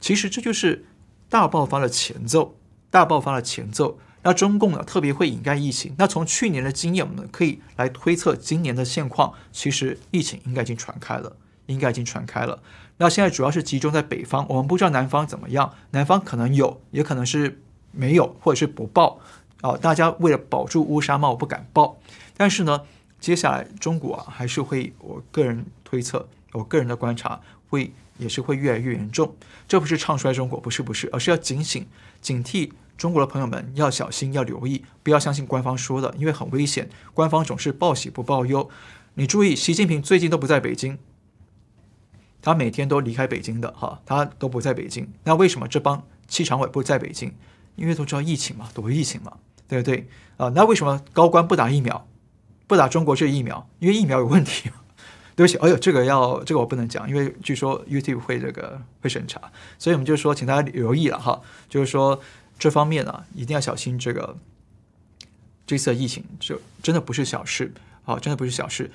[0.00, 0.84] 其实这就是。
[1.28, 2.56] 大爆发的前奏，
[2.90, 3.98] 大爆发的前奏。
[4.22, 5.94] 那中共呢，特别会掩盖疫情。
[5.98, 9.34] 那从去年的经验，我们可以来推测今年的现况。
[9.52, 12.62] 其实疫情应该已经传开了，应该已经传开了。
[12.96, 15.74] 那现在主要是集中在北方，我们不知道南方怎么样。
[15.90, 17.60] 南方可能有，也可能是
[17.90, 19.18] 没有，或者是不报。
[19.60, 21.98] 啊，大家为了保住乌纱帽不敢报。
[22.36, 22.80] 但是呢，
[23.20, 27.92] 接下来中国啊，还是会，我个人推测，我个人的观察会。
[28.18, 29.34] 也是会越来越严重，
[29.66, 31.86] 这不是唱衰中国，不是不是，而是要警醒、
[32.20, 36.88] 警惕中国的朋友们要小心、要留意，不要相信官方说的，因为很危险。
[37.12, 38.70] 官方总是报喜不报忧。
[39.14, 40.98] 你注意，习近平最近都不在北京，
[42.40, 45.12] 他每天都离开北京的哈，他都不在北京。
[45.24, 47.34] 那为什么这帮七常委不在北京？
[47.76, 49.32] 因为都知道疫情嘛，躲疫情嘛，
[49.66, 50.08] 对不对？
[50.36, 52.06] 啊，那为什么高官不打疫苗，
[52.66, 53.68] 不打中国这疫苗？
[53.80, 54.70] 因为疫苗有问题。
[55.36, 59.40] 对不起，哎呦，这个要这个我不能讲，因为据说 YouTube 会这个会审查，
[59.78, 62.20] 所以我们就说，请大家留意了哈，就是说
[62.58, 64.36] 这方面啊，一定要小心这个
[65.66, 67.72] 这次疫情，就真的不是小事，
[68.04, 68.90] 好，真的不是小事。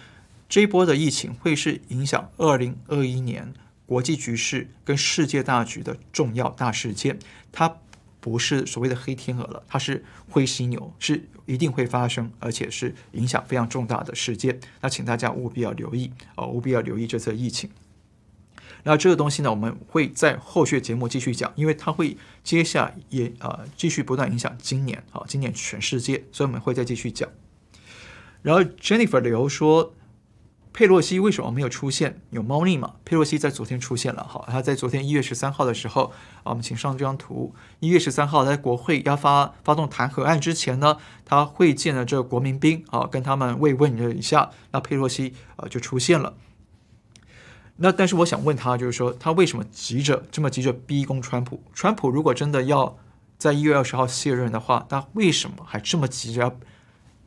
[0.47, 3.53] 这一波的疫情会是影响二零二一年
[3.85, 7.19] 国际局势跟世界大局的重要大事件，
[7.51, 7.77] 它
[8.19, 14.59] 不是所谓的黑天鹅了，它是灰犀牛，是一定会发生，而且是影响非常重大的事件。
[14.81, 17.69] 那请大家务必要留意哦，务必要留意这次疫情。
[18.83, 27.29] 那这个东西呢，我们会在后续节目继续讲，因为它会接下也呃继续不断影响今年啊，今年全世界，所以我们会再继续讲。
[28.41, 29.93] 然后 Jennifer 留说。
[30.79, 32.21] 佩洛西为什么没有出现？
[32.29, 32.93] 有猫腻吗？
[33.03, 36.13] 佩洛西在昨天出现了，好，他在昨天一月十三号的时候，
[36.43, 37.53] 啊，我们请上这张图。
[37.81, 46.35] 一月十三号在国会要发发动弹劾案之前呢，他会见了这个国民兵，啊，跟他们慰问了一下，那佩洛西啊就出现了。
[47.75, 51.61] 那但是我想问他，就是说他为什么急着这么急着逼宫川普？
[51.73, 52.97] 川普如果真的要
[53.37, 56.55] 在一月二十号卸任的话，那为什么还这么急着要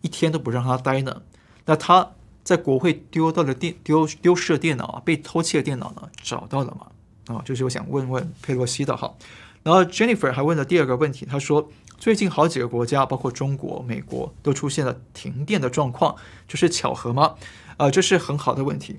[0.00, 1.20] 一天都不让他待呢？
[1.66, 2.12] 那他。
[2.44, 7.34] 在国会丢到的电丢丢失的电脑啊，被偷窃的电脑呢，找到了吗？
[7.34, 9.14] 啊，就是我想问问佩洛西的哈。
[9.62, 16.16] 然后 Jennifer 还问了第二个问题，他说最近好几个国家，包括中国、美国，都出现了停电的状况，
[16.48, 17.34] 这是巧合吗？
[17.76, 18.98] 啊，这是很好的问题。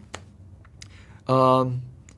[1.26, 1.70] 呃，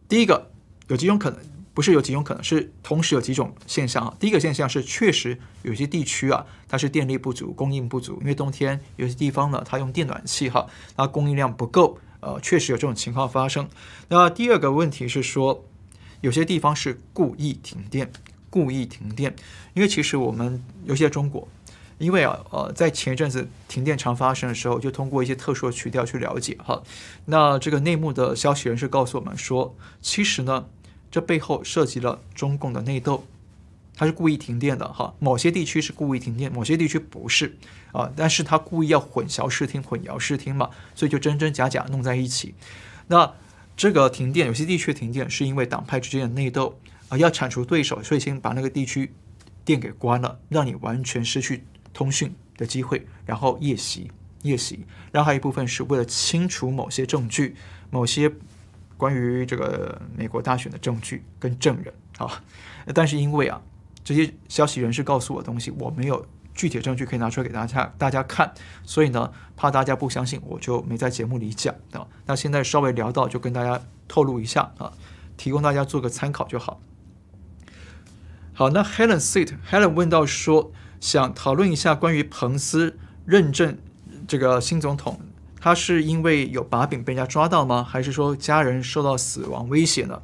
[0.08, 0.52] 第一个
[0.88, 1.40] 有几种可能。
[1.76, 4.16] 不是有几种可能，是同时有几种现象啊。
[4.18, 13.68] 第一个现象是，确实有些地区啊，它是电力不足、供应不足，因为冬天有些地方呢，它用电暖气哈，那供应量不够，呃，确实有这种情况发生。
[14.08, 15.66] 那第二个问题是说，
[16.22, 18.10] 有些地方是故意停电，
[18.50, 19.36] 故意停电，
[19.74, 21.46] 因为其实我们尤其在中国，
[21.98, 26.82] 因为啊，呃，在前一阵子停电常发生的时候，就通过一些特殊的渠道去了解哈。
[27.26, 30.68] 那这个内幕的消息人士告诉我们说，其实呢。
[31.16, 33.26] 这背后涉及了中共的内斗，
[33.96, 35.16] 他是故意停电的哈。
[35.18, 37.56] 某些地区是故意停电，某些地区不是
[37.94, 38.12] 啊。
[38.18, 42.54] 但是他故意要混淆视听、混淆视听嘛，所以就真真假假弄在一起。
[43.08, 43.34] 那
[43.78, 49.14] 这个停电，有些地区停电是因为党派之间的内斗啊，要铲除对手，所以先把那个地区
[49.64, 54.86] 电给关了，让你完全失去通讯的机会，然后夜袭、夜袭。
[55.14, 57.56] 然后还有一部分是为了清除某些证据、
[57.90, 58.34] 某些。
[58.98, 62.42] 关于这个美国大选的证据跟证人啊，
[62.94, 63.62] 但是因为啊，
[64.04, 68.54] 这些消息人士告诉我的东西，我没有具体的证据可以拿出来给大家大家看，
[68.84, 72.08] 所以呢，怕大家不相信，我就没在节目里讲啊。
[72.26, 74.94] 那现在稍微聊到，就跟大家透露一下啊，
[75.36, 76.80] 提供大家做个参考就好。
[78.54, 83.78] 好，那 Helen Sit Helen 问到说，想讨论一下关于彭斯认证
[84.26, 85.20] 这个新总统。
[85.66, 87.84] 他是因为有把柄被人家抓到吗？
[87.84, 90.22] 还是说家人受到死亡威胁呢？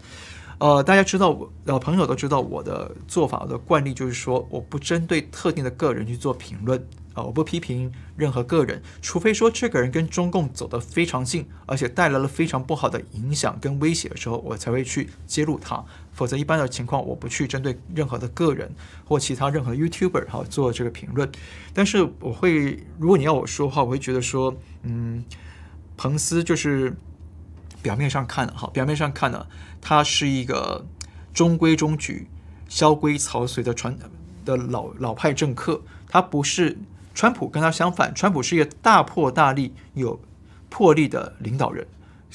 [0.59, 6.87] 呃，大家知道我，呃，朋友都知道我的做法，我的惯例就是说，我不针对特定的个人去做评论。
[7.13, 15.83] 啊，我不批评任何个人，除非说这个人跟中共走得非常近，而且带来了非常不好的影响跟威胁的时候，我才会去揭露他。
[16.21, 18.71] 否则，一般的情况，我不去针对任何的个人
[19.03, 21.27] 或其他任何 YouTuber 哈做这个评论。
[21.73, 25.25] 但是，我会，如果你要我说话，我会觉得说，嗯，
[25.97, 26.95] 彭斯就是
[27.81, 29.47] 表面上看哈，表面上看呢，
[29.81, 30.85] 他是一个
[31.33, 32.27] 中规中矩、
[32.69, 33.97] 萧规曹随的传
[34.45, 36.77] 的老老派政客，他不是。
[37.13, 40.17] 川普跟他相反，川普是一个大破大立、有
[40.69, 41.85] 魄力的领导人，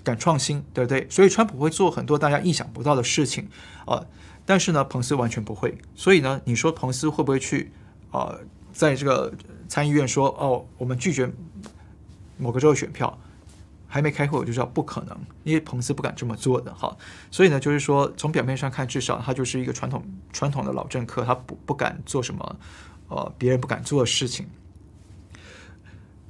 [0.06, 1.06] 敢创新，对不对？
[1.10, 3.48] 所以川普会做很多大家意想不到的事情
[3.84, 4.06] 啊、呃。
[4.46, 5.76] 但是呢，彭斯完全不会。
[5.96, 7.72] 所以呢，你说彭斯会不会去
[8.12, 8.40] 啊、呃，
[8.72, 9.34] 在这个
[9.66, 11.28] 参议院说哦，我们拒绝
[12.38, 13.18] 某个州的选票，
[13.88, 16.96] 还没开会我就知道不可能，因为彭斯不敢这么做的哈。
[17.32, 22.56] 所以呢，就是说从表面上看，至少他就是一个传统传统的老政客，他不不敢做什么
[23.08, 24.46] 呃别人不敢做的事情。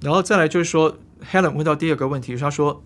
[0.01, 0.99] 然后再来就是说
[1.31, 2.83] ，Helen 问到第二个问题，他说，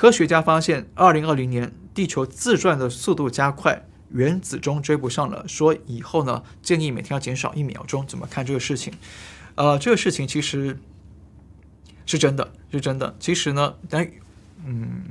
[0.00, 8.94] 科学家发现，二零二零年地球自转的速度加快，原子钟追不上了，说以后呢，建议每天要减少一秒钟，怎么看这个事情？
[9.56, 10.78] 呃，这个事情其实
[12.06, 13.14] 是真的，是真的。
[13.20, 14.10] 其实呢，但
[14.64, 15.02] 嗯，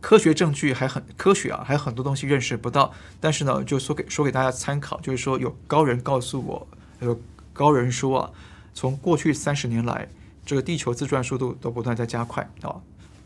[0.00, 2.92] 科学证据还很科学啊，还有很多东西认识不到。
[3.20, 6.66] 但是呢，就说给说给大家参考，就是说有高人告诉我，
[6.98, 7.20] 有
[7.52, 8.30] 高人说啊。
[8.74, 10.08] 从过去三十年来，
[10.44, 12.74] 这个地球自转速度都不断在加快啊，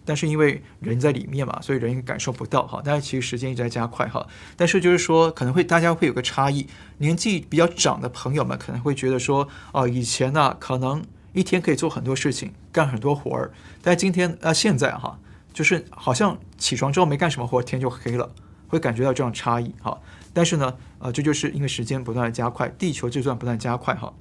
[0.05, 2.83] 但是因为人在里面嘛，所以人感受不到哈。
[2.85, 4.27] 但是其实时间一直在加快哈。
[4.57, 6.67] 但是就是说，可能会大家会有个差异，
[6.99, 15.19] 年纪比较长的朋友们可能会觉得说，哦，以前呢可能一天可以做很多事情，干很多活儿，但今天啊现在哈，
[15.53, 18.31] 就是好像起床之后没干什么活，天就黑了，
[18.69, 20.01] 会感觉到这样差异哈。
[20.35, 24.13] 但是呢，呃，这就是因为时间不断的加快，地球自转不断加快哈。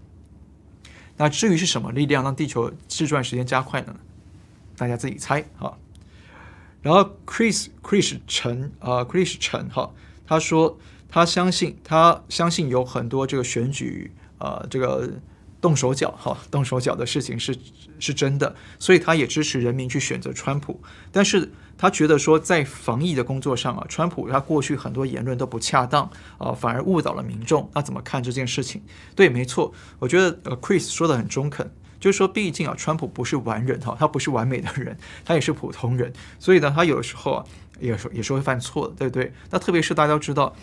[1.18, 3.96] 那至于是什么力量让地球自转时间加快呢？
[4.82, 5.78] 大家自己猜哈。
[6.82, 9.92] 然后 Chris Chris 陈啊 Chris 陈哈，
[10.26, 15.22] 他说他相信他相信有很多这个选举呃这个。
[15.62, 17.56] 动手脚哈，动手脚的事情是
[18.00, 20.82] 是真的，所以他也支持人民去选择川普。
[21.12, 27.70] 但是他觉得说，在防疫的工作上啊，川普他过去很多言论都不恰当啊，反而误导了民众。
[27.76, 28.82] 那怎么看这件事情？
[29.16, 37.46] 对，没错，我觉得呃，Chris 说的很中肯，就是说，毕竟啊，川普不是完人哈，他不是完美的人，他也是普通人，所以呢，他有的时候啊，
[37.80, 39.32] 也是也是会犯错的，对不对？
[39.52, 40.54] 那特别是大家都知道，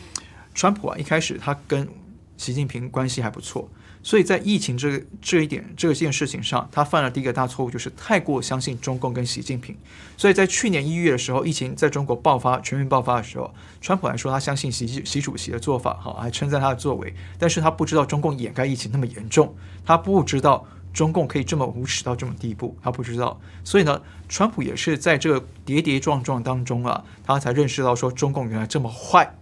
[0.55, 1.88] 川普啊，一开始他跟
[2.37, 3.70] 习近平关系还不错。
[4.01, 9.77] 所以在疫情这个这一点这件事情上，他犯了第一个大错误，就是太过相信中共跟习近平。
[10.16, 17.12] 所以在去年一月的时候，疫情在中国爆发、全面爆发的时候，川普还说他相信习习主席的做法，哈，还称赞他的作为。
[17.38, 20.64] 但是他不知道中共掩盖疫情那么严重，他不知道
[20.99, 23.41] 中共可以这么无耻到这么地步，他不知道。
[23.63, 29.33] 所以呢，川普也是在这个跌跌撞撞当中啊，他才认识到说中共原来这么坏。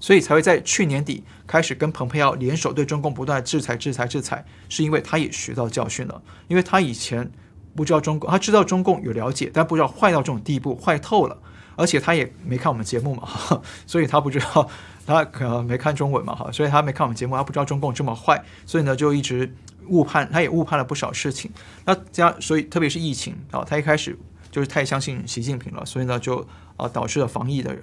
[0.00, 6.22] 所以才会在去年底开始跟蓬佩奥联手对中共不断制裁、制裁、制裁，是因为他也学到教训了。
[6.48, 7.30] 因为他以前
[7.76, 11.36] 不知道中共，他知道中共有了解，但不知道坏到这种地步，坏透了。
[11.76, 13.28] 而且他也没看我们节目嘛，
[13.86, 14.68] 所以他不知道，
[15.06, 19.54] 他可能没看中文嘛，哈，所以他没看我们节目，他不知道中共这么坏，所以呢就一直
[19.88, 21.50] 误判，他也误判了不少事情。
[21.84, 24.18] 那加所以特别是疫情啊，他一开始
[24.50, 26.46] 就是太相信习近平了，所以呢就。
[26.78, 27.76] 啊，导致了防疫的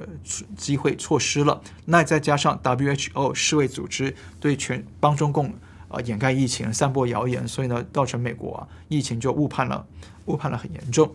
[0.57, 1.61] 机会错失了。
[1.85, 5.53] 那再加上 WHO 世卫组织对全帮中共
[5.87, 9.85] 啊掩盖疫情、散播谣言，所以呢，造成美国啊疫情就误判了，
[10.25, 11.13] 误判了很严重。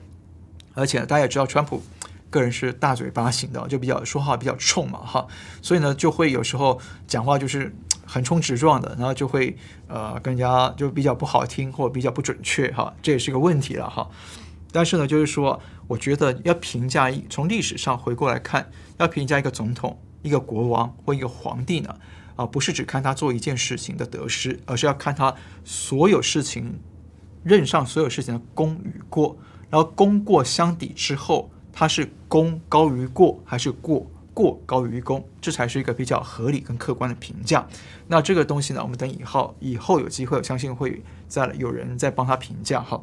[0.73, 1.83] 而且大家也知道，川普
[2.31, 5.27] 个人是大嘴巴型的，就比较说话比较冲嘛，哈，
[5.61, 7.75] 所以呢，就会有时候讲话就是
[8.06, 9.56] 横冲直撞的，然后就会
[9.88, 14.08] 呃更加就比较不好听或比较不准确，哈，这也是个问题了，哈。
[14.72, 21.96] 但是呢，就是说，我觉得要评价一从历史上回过来看，要评价一个总统、一个国王或一个皇帝呢，
[22.34, 26.80] 啊，不是只看他做一件事情的得失，而是要看他所有事情
[27.44, 29.36] 任上所有事情的功与过，
[29.70, 37.66] 然后功过相抵之后，他是功高于过还是过过高于功，这才是一个比较合理跟客观的评价。
[38.09, 43.01] 那这个东西呢，我们等以后以后有机会，我相信会再有人再帮他评价哈。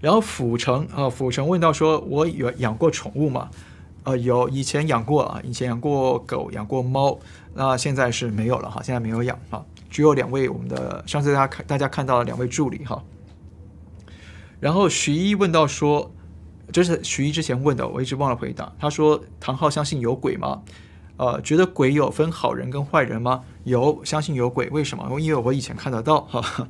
[0.00, 3.50] 然后府城啊，府城问到说：“我有养过宠物吗？”
[4.02, 7.18] 呃，有，以前养过啊，以前养过狗，养过猫，
[7.52, 13.04] 那现在是没有了哈，现在没有养啊，只有两位我们的上次大家看大家看到了两位助理哈。
[14.58, 16.10] 然后徐一问到说
[16.72, 20.62] ：“这是徐一之前问的，我一直忘了回答。”他说：“唐浩相信有鬼吗？”
[21.16, 23.44] 呃，觉得鬼有分好人跟坏人吗？
[23.64, 24.70] 有，相信有鬼。
[24.70, 25.20] 为什么？
[25.20, 26.66] 因为我以前看得到哈。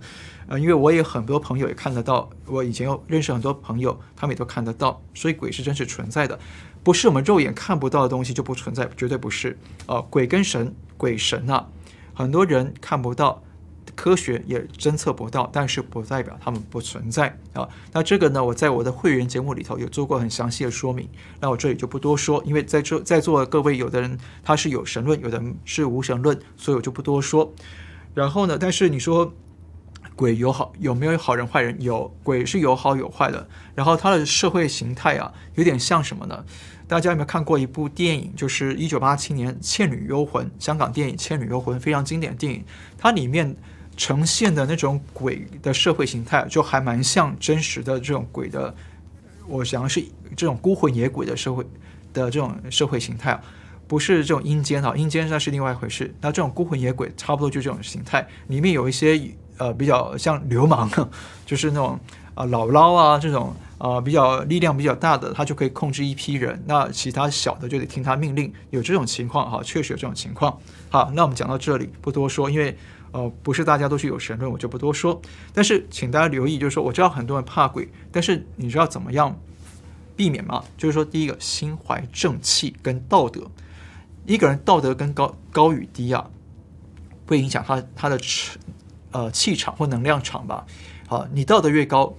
[0.49, 6.37] 呃，因为我也很多朋友也看得到，我以前有认识很多朋友，他们也都看得到，所以鬼是真实存在的，
[6.83, 9.57] 不是我们肉眼看不到的东西就不存在，绝对不是。
[9.87, 11.69] 呃，鬼跟神，鬼神啊，
[12.13, 13.41] 很多人看不到，
[13.95, 17.69] 科学也侦测不到，但是不代表他们不存在啊。
[17.93, 21.09] 那这个呢，我在我的会员节目里头有做过很详细的说明，
[21.41, 27.53] 那我这里就不多说，因为在这在座的各位，有的人他是有神论，有的人是无神论，所以我就不多说。
[28.15, 29.33] 然后呢，但是你说。
[30.17, 31.81] 鬼有好有没有好人坏人？
[31.81, 33.49] 有，鬼是有好有坏的。
[33.75, 36.45] 然后它的社会形态啊，有点像什么呢？
[36.87, 38.31] 大家有没有看过一部电影？
[38.37, 42.63] 就是一九八七年《倩女幽魂》，香港电影《倩女幽魂》非常经典电影。
[42.99, 43.57] 它里面
[44.01, 48.75] 呈现的那种鬼的社会形态，就还蛮像真实的这种鬼的。
[49.47, 50.03] 我想是
[50.35, 51.63] 这种孤魂野鬼的社会
[52.15, 53.39] 的这种社会形态，
[53.87, 56.15] 不是这种阴间啊，阴间那是另外一回事。
[56.23, 59.21] 那这种孤魂野鬼差不多就这种形态，里面有一些。
[59.61, 60.89] 呃，比较像流氓，
[61.45, 62.01] 就是那种
[62.33, 70.59] 啊、姥姥啊这种啊、比较力量比较大的，他就可以控制一批人，那其他小的就得听他命令，有这种情况哈，确实有这种情况。
[70.89, 72.75] 好，那我们讲到这里不多说，因为
[73.13, 75.21] 呃不是大家都是有神论，我就不多说。
[75.53, 79.39] 但是请大家留意，就是说我知道很多人怕鬼，但是你知道怎么样
[80.17, 80.65] 避免吗？
[80.77, 83.51] 就是说第一个心怀正气跟道德，
[84.27, 86.31] 一个人道德跟高高与低啊，
[87.27, 88.19] 会影响他他的
[89.13, 90.65] 呃，气场或能量场吧。
[91.09, 92.15] 好，你道德越高，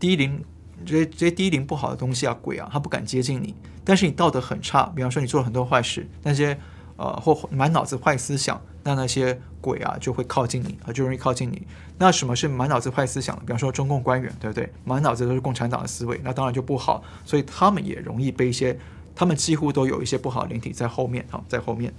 [0.00, 0.42] 低龄
[0.84, 3.54] 这些这些低龄不好的东西啊，鬼啊，他不敢接近你。
[3.84, 6.58] 但是你道德很差，比方说你做了很多坏事，那些
[6.96, 11.66] 呃或满脑子坏思想，那那些鬼啊就会靠近你，啊就容易靠近你。
[11.98, 13.36] 那什么是满脑子坏思想？
[13.40, 14.72] 比方说中共官员，对不对？
[14.84, 17.02] 满脑子都是共产党的思维，那当然就不好。
[17.24, 18.78] 所以他们也容易被一些
[19.16, 21.92] 他们几乎都有一些不好的灵体在后面，啊，在后面。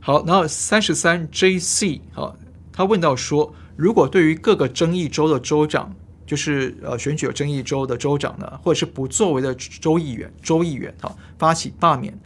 [0.00, 2.34] 好，然后三十三 JC 啊，
[2.72, 12.18] 他问到说，如果对于各个争议州的州长，就是呃选举有争议州的州长呢，或者是不作为的州议员，州议员哈，发起罢免，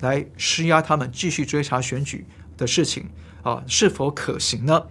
[0.00, 2.24] 来施压他们继续追查选举
[2.58, 3.06] 的事情
[3.42, 4.82] 啊，是否可行呢？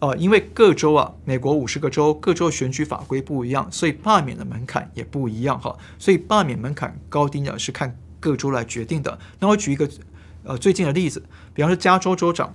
[0.00, 9.18] 呃，因为各州啊，美国五十个州各州选举法规不一样，所以罢免的门槛也不一样哈，所以罢免门槛高低呢是看各州来决定的。
[9.38, 9.88] 那我举一个。
[10.46, 12.54] 呃，最近的例子，比方说加州州长，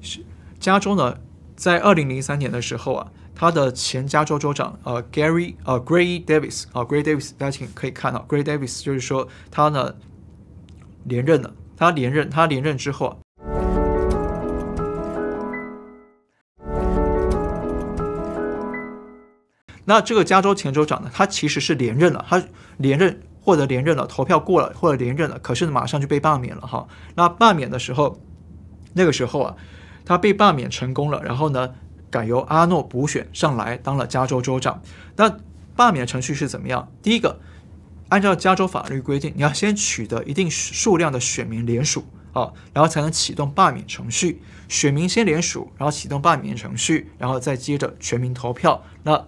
[0.00, 0.24] 是
[0.60, 1.18] 加州呢，
[1.56, 9.92] 在二零零三年的时候啊，他的前加州州长呃 Gary 呃 Gray Davis 啊 Gray Davis，大家请可以看到 Gray Davis 就是说他呢
[11.02, 13.16] 连任了，他连任他连任之后啊，
[19.88, 22.44] 那这个加州前州长呢，他其实是连任了，他
[22.76, 23.22] 连任。
[23.40, 26.86] 获得连任了，投票过了，或者连任了，可是马上就被罢免了哈。
[27.14, 28.20] 那罢免的时候，
[28.92, 29.56] 那个时候啊，
[30.04, 31.72] 他被罢免成功了，然后呢，
[32.10, 34.82] 改由阿诺补选上来当了加州州长。
[35.16, 35.34] 那
[35.74, 36.92] 罢免程序是怎么样？
[37.02, 37.40] 第一个，
[38.10, 44.42] 按照加州法律规定，你要先取得一定数量的选民联署啊，然后才能启动罢免程序。
[44.68, 48.82] 选民先联署，然后启动罢免程序，然后再接着全民投票。
[49.04, 49.26] 那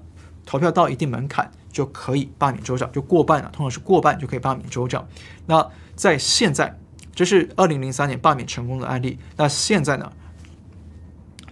[0.50, 1.48] 投票到一定门槛。
[1.72, 5.06] 就可以罢免州长，就过半了，通常是过半就可以罢免州长。
[5.46, 6.76] 那在现在，
[7.14, 9.16] 这是二零零三年罢免成功的案例。
[9.36, 10.10] 那现在呢？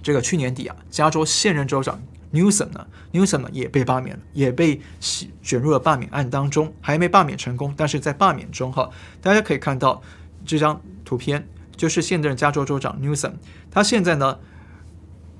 [0.02, 4.80] 这个去年底啊，加州现任州长 Newsom 呢，Newsom 呢也被罢免了，也被
[5.40, 8.90] 卷入了罢免案当中，还没罢免成功，但是在罢免中哈，
[9.22, 10.02] 大家可以看到
[10.44, 11.46] 这张图片，
[11.76, 13.34] 就是现任加州州长 Newsom，
[13.70, 14.36] 他现在呢。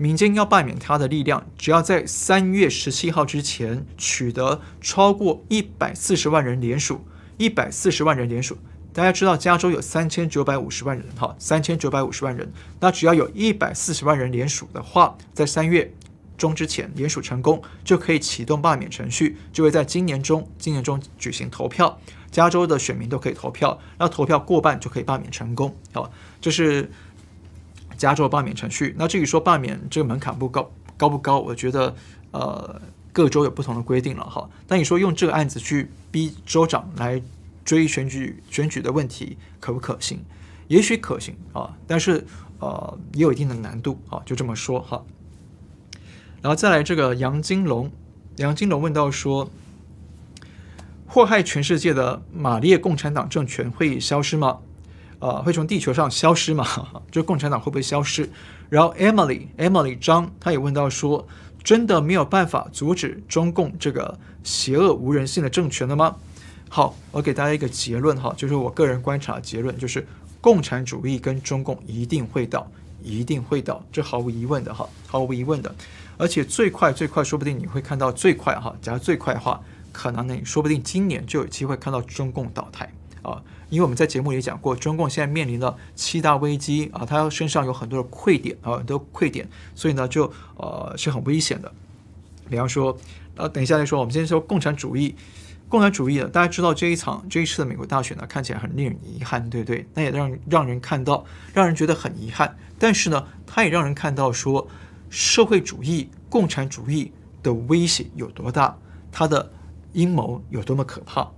[0.01, 7.05] 民间要罢免他的力量，只要在三月十七号之前取得超过一百四十万人联署，
[7.37, 8.57] 一百四十万人联署。
[8.93, 12.53] 大家知道加州有三千九百五十万人，哈，三千九百五十万人。
[12.79, 15.93] 那只要有一百四十万人联署的话，在三月
[16.37, 21.99] 中之前联署成功，就可以启动罢免程序，就会在今年中，今年中举行投票。
[22.31, 25.75] 加州的选民都可以投票，那投票过半就可以罢免成功。
[25.93, 26.09] 好，
[26.41, 26.89] 这是。
[27.99, 31.95] 加州罢免程序，那至于说罢免这个门槛不高高不高，我觉得
[32.31, 32.81] 呃
[33.13, 34.49] 各州有不同的规定了哈。
[34.67, 37.21] 但你说用这个案子去逼州长来
[37.65, 40.21] 追选举选举的问题可不可行？
[40.69, 42.25] 也许可行啊，但是
[42.61, 45.05] 呃也有一定的难度啊，就这么说哈。
[46.41, 47.91] 然后再来这个杨金龙，
[48.37, 49.51] 杨金龙问到说，
[51.07, 54.61] 祸害全世界的马列共产党政权会消失吗？
[55.21, 56.67] 呃，会从地球上消失吗？
[57.11, 58.31] 就共产党会不会消失？
[58.69, 61.27] 然后 Emily Emily 张，他也问到说，
[61.65, 66.17] 真的没有办法阻止中共这个邪恶无人性的政权了吗？
[66.69, 70.07] 好，我给大家一个结论哈，就是我个人观察的结论，就是
[70.41, 72.71] 共产主义跟中共一定会倒，
[73.03, 75.75] 一定会倒，这毫无疑问的哈，毫无疑问的。
[76.19, 79.61] 而且最快最快，说不定你会看到最快哈，假如最快的话，
[79.93, 82.93] 可能呢，你说不定今年就有机会看到中共倒台
[83.29, 83.43] 啊。
[83.71, 91.71] 因为我们在节目里讲过，中共现在面临了七大危机啊，他身上有很多的溃点啊，很多溃点，所以呢，就呃是很危险的。
[92.49, 92.97] 比方说，
[93.37, 95.15] 呃，等一下再说，我们先说共产主义。
[95.69, 99.87] 共产主义的，大家知道这一场这一次的美国大选呢，看起来很令人遗憾，对不对？
[99.93, 101.23] 那也让让人看到，
[101.53, 102.57] 让人觉得很遗憾。
[102.79, 104.67] 但是呢，它也让人看到说，
[105.11, 107.13] 社会主义、共产主义
[107.43, 108.79] 的威胁有多大，
[109.13, 109.53] 它的
[109.93, 111.31] 阴谋有多么可怕。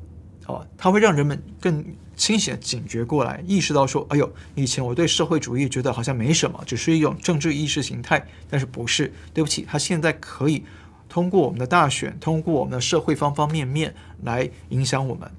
[0.50, 1.84] 哦，它会让人们更
[2.16, 8.26] 清醒的警觉过来，意识到说：“哎呦，以前我对社会主义觉得好像没什么，只是一种政治意识形态。
[8.48, 9.12] 但是不是？
[9.32, 10.64] 对不起，它现在可以
[11.08, 13.94] 通过我们的大选，通过我们的社会方方面面
[14.24, 15.30] 来影响我们。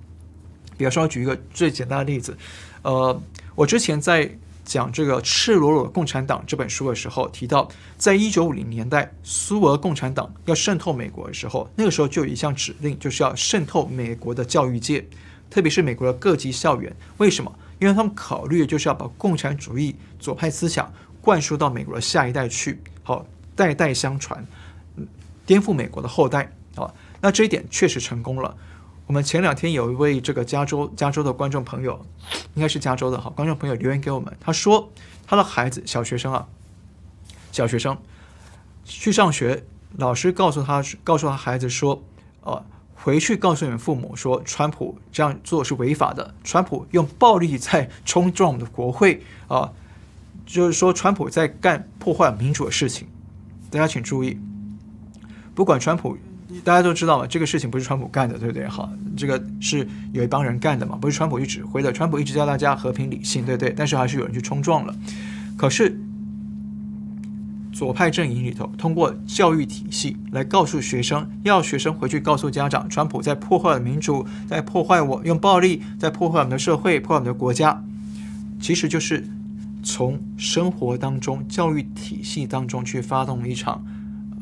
[0.78, 2.38] 比如说，举一个最简单的例子，
[2.84, 3.22] 呃，
[3.56, 4.30] 我之前在。
[4.72, 7.68] 讲这个《赤裸裸的共产党》这本书的时候，提到，
[7.98, 15.06] 在一九五零年代，苏俄共产党要渗透美国的时候，那个时候就有一项指令，就是要渗透美国的教育界，
[15.50, 16.96] 特别是美国的各级校园。
[17.18, 17.54] 为什么？
[17.80, 24.46] 因为他们考虑的就是要把共产主义左派思想灌输到美国的下一代去，好，代代相传，
[25.46, 26.90] 颠覆美国的后代啊。
[27.20, 28.56] 那这一点确实成功了。
[29.12, 32.06] 我们前两天有一位这个加州加州的观众朋友，
[32.54, 34.90] 应该是加州的哈观众朋友留言给我们，他说
[35.28, 36.48] 他的孩子小学生啊，
[37.52, 37.98] 小学生
[38.86, 39.66] 去上学，
[39.98, 42.02] 老师告诉他告诉他孩子说，
[42.44, 42.64] 呃，
[42.96, 49.74] 回去告诉你们父母说，川普这样做是违法的，川普用暴力在冲撞我们的国会啊，
[50.46, 53.10] 就是说川普在干破坏民主的事情，
[53.70, 54.40] 大家请注意，
[55.54, 56.18] 不管川普。
[56.64, 58.68] 大家都知道嘛，这个事情不是川普干的，对不对？
[58.68, 61.92] 好，这个是有一帮人干的嘛，不是川普去指挥的。
[61.92, 63.74] 川普一直叫大家和平理性，对不对？
[63.76, 64.94] 但是还是有人去冲撞了。
[65.58, 66.00] 可是
[67.72, 77.84] 左派阵营里头，通过教育体系来告诉学生，要学生回去告诉家长，川普在破坏民主，在破坏我，用暴力在破坏我们的社会，破坏我们的国家，
[78.60, 79.26] 其实就是
[79.82, 83.84] 从生活当中、教育体系当中去发动一场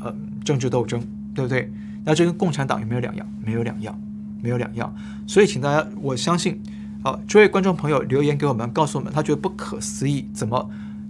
[0.02, 1.02] 呃政治斗争，
[1.34, 1.72] 对不对？
[2.04, 3.28] 那这跟共产党有没有两样？
[3.44, 4.00] 没有两样，
[4.42, 4.94] 没有两样。
[5.28, 6.60] 所以，请大家，我相信，
[7.04, 10.70] 啊，这位观众朋友留言给我们，告诉我们他觉得不可思议，怎么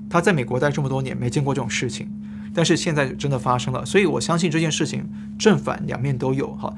[0.10, 2.10] 他在美国待这么多年没见过这种事情，
[2.54, 3.86] 但是现在真的发生了。
[3.86, 6.74] 所以我相信这件事情正反两面都有，哈，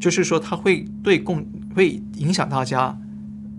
[0.00, 2.96] 就是说他会对共会影响大家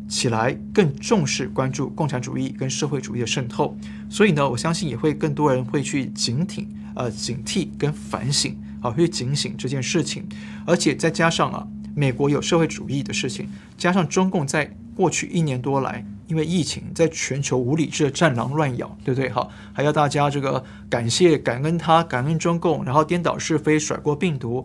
[0.08, 3.78] 起来更重视关注共产主义跟社会主义的渗透。
[4.10, 6.66] 所以呢，我相信也会更多人会去警惕，
[6.96, 8.58] 呃，警惕跟反省。
[8.86, 10.24] 啊，会警醒这件事情，
[10.64, 19.28] 而且再加上啊，美国有社会主义的事情，加上中共在过去一年多来，因为疫情，在全球无理智的战狼乱咬，对不对？
[19.30, 24.64] 好，还要大家这个感谢、感恩他、感恩中共，然后颠倒是非、甩锅病毒，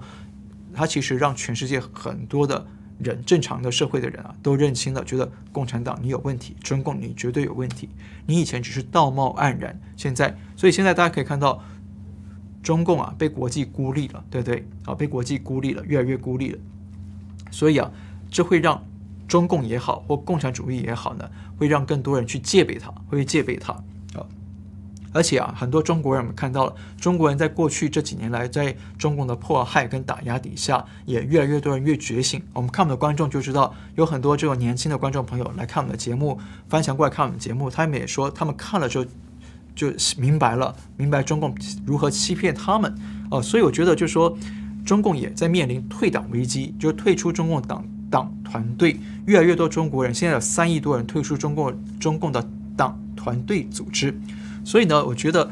[0.74, 2.66] 他其实让全世界很多的
[2.98, 7.88] 人、正常的社会的人啊，都认清了，觉得共产党你有问题，中共你绝对有问题，
[8.26, 11.64] 你以前只是道貌岸然，现在，所以现在大家可以看到。
[12.62, 14.66] 中共啊，被国际孤立了，对不对？
[14.84, 16.58] 啊，被国际孤立了，越来越孤立了。
[17.50, 17.90] 所以啊，
[18.30, 18.82] 这会让
[19.26, 23.72] 中共也好，或共产主义也好呢，会让更多人去戒备它，会戒备它
[24.14, 24.26] 啊。
[25.12, 32.42] 而且啊，很多中国人我们看到了，中国人在过去这几年来，在中共的迫害跟打压底下，也越来越多人越觉醒。
[32.52, 36.38] 我们看我们的观众就知道，有很多这种年轻的观众朋友来看我们的节目，
[36.68, 39.06] 翻墙过来看我们节目，他们也说，他们看了之后。
[39.80, 41.54] 就明白了，明白中共
[41.86, 42.94] 如何欺骗他们
[43.30, 44.36] 呃，所以我觉得就是说，
[44.84, 54.14] 中共也在面临退党危机，就是退出中共党党团队，越来越多中国人，现在有三亿多人退出中共中共的党团队组织，
[54.62, 55.50] 所以呢，我觉得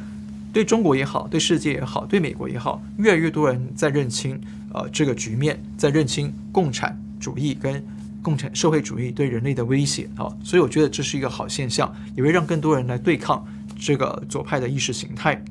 [0.52, 4.38] 对中国也好，对世界也好，对美国也好，越来越多人在认清
[4.74, 7.82] 呃这个局面，在认清共产主义跟
[8.22, 13.42] 共产社会主义对人类的威胁啊，所以我觉得这是一个好现象，也会让更多人来对抗。
[13.78, 15.42] 这个左派的意识形态，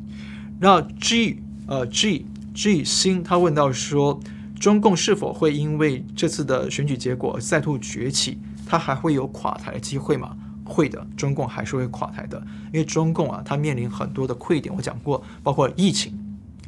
[0.60, 4.20] 那 G 呃 G G 星他问到说，
[4.60, 8.38] 中共是否会因为这次的选举结果再度崛起？
[8.66, 10.36] 他还会有垮台的机会吗？
[10.66, 12.38] 会的，中共还是会垮台的，
[12.74, 14.76] 因为中共啊，它面临很多的溃点。
[14.76, 16.12] 我讲过，包括疫情，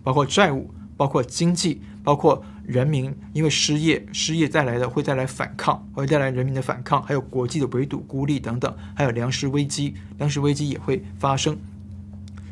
[0.02, 11.58] 包括债务，包括经济，包括人民因为失业，失业带来的会带来反抗，会带来人民的反抗，还有国际的围堵孤立等等，还有粮食危机，粮食危机也会发生。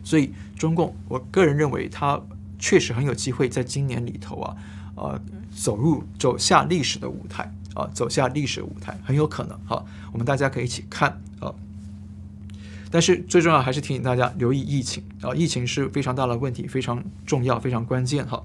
[0.01, 2.21] 所以中共，我个人认为，它
[2.57, 4.55] 确实很有机会在今年里头啊，
[4.95, 5.21] 呃，
[5.53, 9.83] 走入走下历史的舞台啊，走下历史舞台很有可能哈。
[10.13, 11.53] 我们大家可以一起看啊。
[12.89, 18.41] 但是最重要还是提醒大家留意疫情啊，疫情是非常大的问题，非常重要，非常关键哈。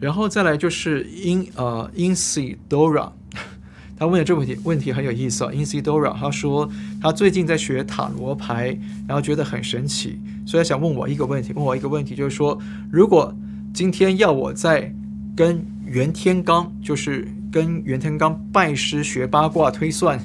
[0.00, 3.12] 然后再来就是 In 呃 Insidora，
[3.96, 5.50] 他问的这个问题问题很有意思啊。
[5.52, 6.68] Insidora 他说
[7.00, 12.58] 他最近在学塔罗牌，然后觉得很神奇，所以想问我一个问题，问我一个问题，就是说
[12.90, 13.32] 如果
[13.72, 14.92] 今天要我在
[15.36, 20.18] 跟袁天罡，就是跟袁天罡拜师学八卦推算。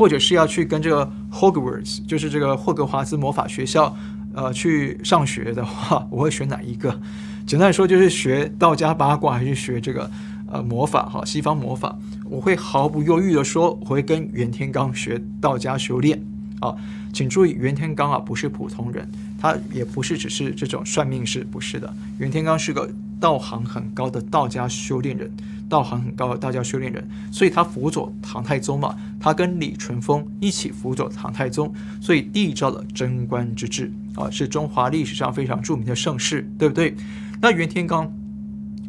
[0.00, 3.94] 或者是要去跟这个 Hogwarts，就是这个霍格华兹魔法学校，
[4.32, 6.98] 呃，去上学的话， 我会选哪一个？
[7.46, 10.10] 简单来说，就是学道家八卦，还是学这个
[10.50, 11.02] 呃魔法？
[11.02, 11.98] 哈，西方魔法，
[12.30, 16.18] 我会毫不犹豫地说，我会跟袁天罡学道家修炼。
[16.60, 16.74] 啊，
[17.12, 19.08] 请注意，袁天罡啊，不是普通人，
[19.38, 22.90] 他也不是只是这种算命师，不是的，袁天罡是个
[23.20, 25.30] 道行很高的道家修炼人。
[25.68, 36.96] 道行很高的道家修炼人，所以他辅佐唐太宗嘛，他跟李淳风一起辅佐唐太宗，所以缔造了贞观之治啊，是中华历史上非常著名的盛世，对不对？
[37.40, 38.10] 那袁天罡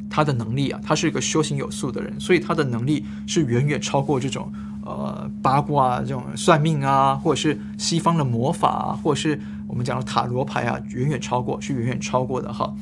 [0.10, 4.52] 他的能力啊，他是一个修行有素的人，所以他的能力是远远超过这种
[4.84, 12.74] 呃八卦这种算命啊，或者是西方的魔法啊，或者是我们讲的塔罗牌啊，远远超过，是远远超过的哈。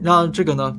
[0.00, 0.76] 那这个呢？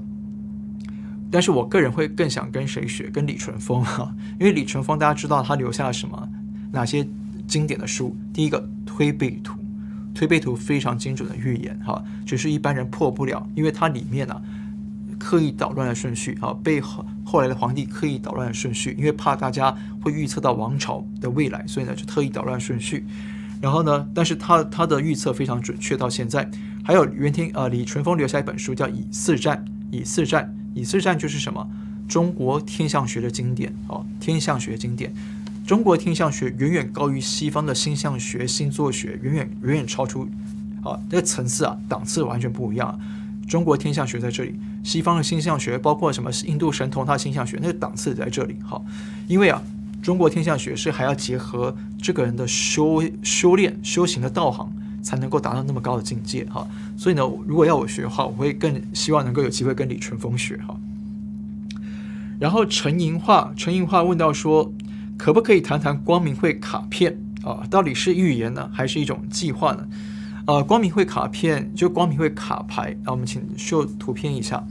[1.31, 3.09] 但是我个人会更想跟谁学？
[3.09, 6.29] 跟李淳风哈，因为李淳风大家知道他留下了什么？
[6.71, 7.07] 哪些
[7.47, 8.15] 经典的书？
[8.31, 9.53] 第一个《推背图》，
[10.13, 14.39] 《推背图》非常精准的预言哈，只是一般人破不了，因为它里面呢、
[15.17, 23.05] 刻意捣乱的顺序啊，背后后来的皇帝刻意捣乱的顺序，因为怕大家会预测到王朝的未来，所以呢就特意捣乱顺序。
[23.61, 26.49] 然后呢，但是他他的预测非常准确，到现在
[26.83, 30.53] 还有袁天呃李淳风留下一本书叫《以四战》，以四战。
[30.75, 31.69] 以四战就是什么？
[32.07, 35.13] 中国天象学的经典哦，天象学经典。
[35.65, 40.27] 中国天象学远远高于西方的星象学、星座学，远远远远超出
[40.83, 42.99] 啊，这个层次啊，档次完全不一样。
[43.47, 48.55] 中国天象学在这里，西方的星象学，包括什么印度神童他星象学，那个档次在这里。
[48.63, 48.83] 好，
[49.27, 49.61] 因为啊，
[50.01, 54.71] 中国天象学是还要结合这个人的修修炼、修行的道行，
[55.01, 56.45] 才能够达到那么高的境界。
[56.45, 56.67] 哈，
[56.97, 60.57] 所以呢，如果要我学的话，我会更希望能够有机会跟李淳风学。
[60.67, 60.75] 哈，
[62.39, 64.71] 然后陈银化，陈银化问到说。
[65.15, 67.61] 可不可以谈谈光明会卡片啊？
[67.69, 69.87] 到底是预言呢，还是一种计划呢？
[70.45, 74.61] 呃，光明会卡片就光明会卡牌，那我们请秀图片一下。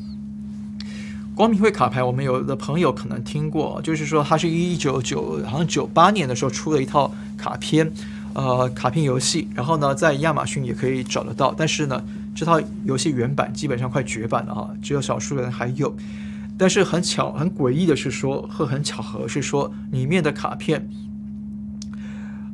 [1.35, 7.91] 光明会卡牌，我们有的朋友可能听过，就是说它是一九九好像九八年的时候出了一套卡片，
[8.35, 12.05] 呃，卡片游戏，然后呢，在亚马逊也可以找得到，但是呢，
[12.35, 15.97] 这套游戏原版基本上快绝版了哈，只有少数人还有。
[16.59, 20.87] 但是很巧，很诡异的是说，和很巧合是说，里面的卡片，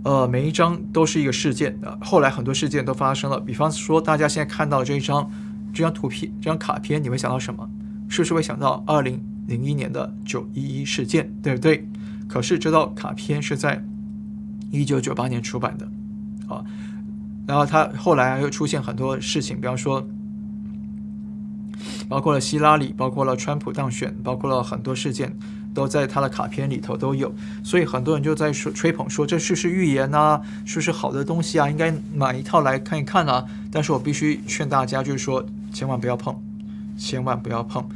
[0.05, 1.79] 呃，每一张都是一个事件。
[1.83, 3.39] 呃，后来很多事件都发生了。
[3.41, 5.31] 比方说，大家现在看到这一张
[5.73, 7.69] 这张图片、这张卡片，你会想到什么？
[8.09, 11.87] 是不是会想到二零零一年的九一一事件，对不对？
[12.29, 13.85] 可是这道卡片是在
[14.71, 15.89] 一九九八年出版的，
[16.55, 16.65] 啊，
[17.47, 20.07] 然后它后来又出现很多事情，比方说。
[22.09, 25.37] 包括了希拉里，包括了川普当选，包括了很多事件，
[25.79, 30.43] 都在他的卡片里头都有，所以很多人就在说吹捧说，这是不是预言啊？
[30.67, 31.71] 是不是好的东西啊？
[31.71, 33.47] 应该买一套来看一看啊！
[33.71, 36.37] 但是我必须劝大家，就是说千万不要碰，
[36.99, 37.89] 千万不要碰，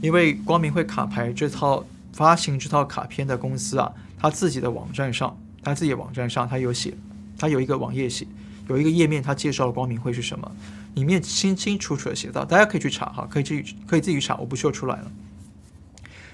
[0.00, 6.92] 因为光明会卡牌这套发行这套卡片的公司啊，他自己的网站上，他自己的网站上他有写，
[7.38, 8.26] 他有一个网页写，
[8.68, 10.50] 有一个页面，他介绍了光明会是什么。
[10.94, 15.12] 里面清清楚楚的写到，大家可以去查哈，可以自己可以自己查，我不秀出来了。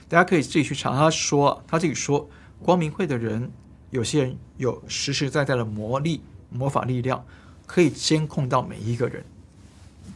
[0.09, 0.95] 大家可以自己去查。
[0.95, 2.29] 他说他自己说，
[2.63, 3.51] 光明会的人，
[3.91, 7.25] 有些人有实实在在的魔力、魔法力量，
[7.67, 9.25] 可以监控到每一个人。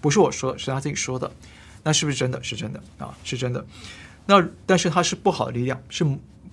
[0.00, 1.30] 不是我说，是他自己说的。
[1.82, 2.42] 那是不是真的？
[2.42, 3.66] 是真的啊，是真的。
[4.26, 6.06] 那但是它是不好的力量，是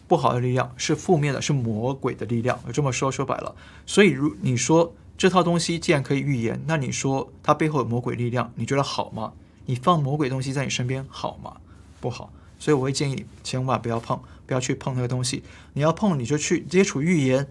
[0.07, 2.59] 不好的力量，是负面的，是魔鬼的力量。
[2.65, 4.93] 我这么说说白了，所以如你说。
[5.17, 9.33] 这套东西既然可以预言，那你说它背后有魔鬼力量，你觉得好吗？
[9.65, 11.57] 你放魔鬼东西在你身边好吗？
[11.99, 15.43] 不好，所以我会建议你千万不要碰，不要去碰那个东西。
[15.73, 17.47] 你要碰，你就去接触预言，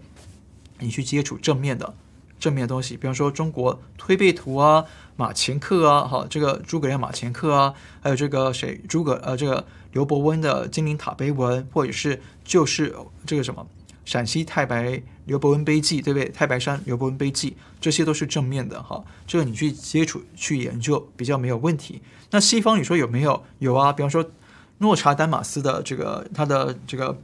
[0.79, 1.93] 你去接触正面的
[2.39, 4.85] 正面的东西，比方说中国推背图啊、
[5.15, 12.95] 马前课啊，好，这个诸葛亮马前课啊，还有这个谁诸葛呃这个刘伯温的金陵塔碑文，或者是就是
[13.25, 13.65] 这个什么。
[14.05, 16.29] 陕西太白刘伯温碑记，对不对？
[16.29, 19.03] 太白山刘伯温碑记，这些都是正面的哈。
[19.25, 22.01] 这个你去接触、去研究比较没有问题。
[22.31, 23.43] 那西方你说有没有？
[23.59, 24.31] 有啊，比方说
[24.79, 27.17] 诺查丹马斯的这个他的这个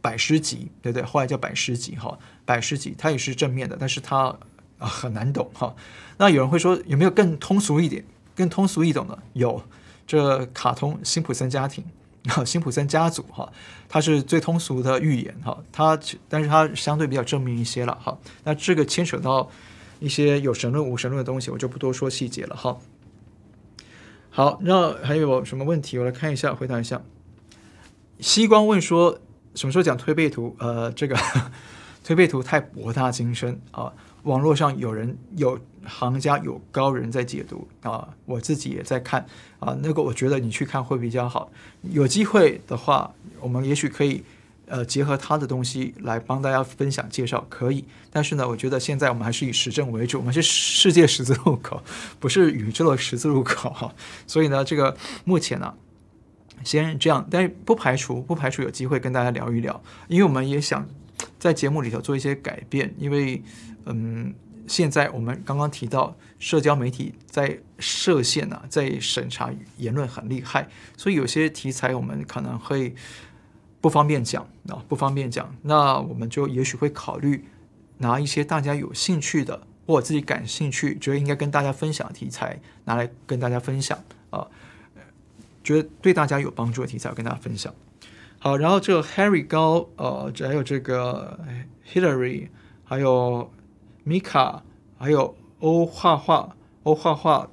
[0.00, 1.02] 百诗集，对对？
[1.02, 4.36] 后来叫百诗集哈，百诗集它也是正面的，但是它
[4.78, 5.74] 啊很难懂哈。
[6.18, 8.04] 那有人会说有没有更通俗一点、
[8.36, 9.18] 更通俗易懂的？
[9.32, 9.62] 有，
[10.06, 11.84] 这卡通辛普森家庭。
[12.46, 13.52] 辛普森家族哈，
[13.86, 18.16] 它是最通俗的寓言哈，它但是它相对比较正面一些了哈。
[18.44, 19.46] 那这个牵扯到
[20.00, 22.78] 一些有神论、无神论的东西，我就不多说细节了哈。
[24.36, 25.96] 好，那还有什么问题？
[25.96, 27.00] 我来看一下，回答一下。
[28.18, 29.20] 西光问说，
[29.54, 30.56] 什么时候讲推背图？
[30.58, 31.16] 呃，这个
[32.02, 33.92] 推背图太博大精深啊。
[34.24, 39.24] 网络上有人有行家有高人在解读啊，我自己也在看
[39.60, 41.52] 啊，那个我觉得你去看会比较好。
[41.82, 44.24] 有机会的话，我们也许可以
[44.66, 47.84] 呃结合他的东西来帮大家分享介绍，可以。
[48.10, 51.82] 但是呢，我觉得现在我们还是以实证为主，我们是世界十字路口，
[52.18, 53.94] 不是宇宙的十字路口哈。
[54.26, 55.74] 所以呢，这个目前呢，
[56.64, 60.86] 先这样，但是不排除不排除有机会跟大家聊一聊，因为我们也想
[61.38, 63.42] 在节目里头做一些改变，因为。
[63.86, 64.32] 嗯，
[64.66, 72.94] 现在我们刚刚提到社交媒体在设限啊，在审查言论很厉害，所以有些题材我们可能会
[73.84, 75.54] 不方便讲啊，不方便讲。
[75.60, 77.44] 那我们就也许会考虑
[77.98, 83.98] 拿一些大家有兴趣的，或者自己感兴趣，觉得应该跟大家分享的题材，拿来跟大家分享
[84.30, 84.48] 啊，
[85.62, 87.74] 觉得对大家有帮助的题材，跟大家分享。
[88.38, 91.38] 好，然后这个 Harry 高，呃，还有这个
[91.92, 92.48] Hillary，
[92.84, 93.50] 还有。
[94.06, 94.62] 米卡，
[94.98, 97.48] 还有欧画画，欧画画，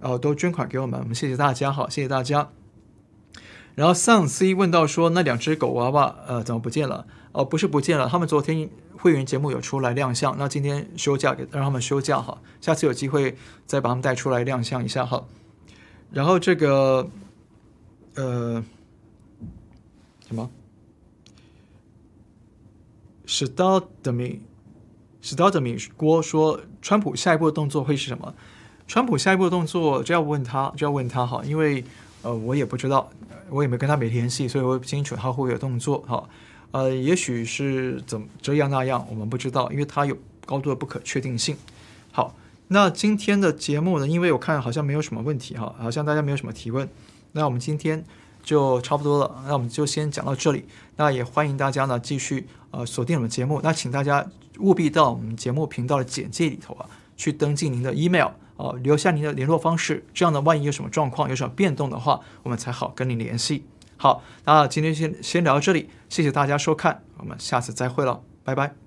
[0.00, 2.48] 呃，都捐款给我们，我们谢谢大家，好，谢谢大家。
[3.74, 7.06] 然后桑 C 问到说，那两只狗娃娃，呃，怎么不见了？
[7.32, 15.24] 哦、不是不见了，他们昨天会员节目有出来亮相，那今天休假，给让他们休假哈，下次有机会再把他们带出来亮相一下哈。
[16.12, 17.10] 然后这个，
[18.14, 18.64] 呃，
[20.28, 20.48] 什么？
[23.26, 24.42] 史道德米，
[25.20, 28.32] 史道德米郭说，川普下一步的动作会是什么？
[28.86, 31.82] 川普下一步的动作就要问他，就要问他哈，因为
[32.24, 33.08] 呃，我也不知道，
[33.50, 36.28] 我也没跟他没联系，所以我不清楚他会有动作哈。
[36.72, 41.56] 呃，也许是怎么这样那样，我们不知道，因为他有高度的不可确定性。
[42.10, 42.34] 好，
[42.68, 46.88] 那今天的节目呢，因为我看好像没有什么问题哈，好像大家没有什么提问，
[47.32, 48.02] 那我们今天
[48.42, 50.64] 就差不多了，那我们就先讲到这里。
[50.96, 54.26] 那也欢迎大家呢继续呃锁定我们节目，那请大家
[54.58, 58.30] 务必到我们节目频道的简介里头啊，去登记您的 email。
[58.56, 63.66] 哦，留下您的联络方式，这样的万一有什么状况、有什么变动的话，我们才好跟您联系。
[63.96, 68.83] 好，那今天先先聊到这里，谢谢大家收看，我们下次再会了，拜拜。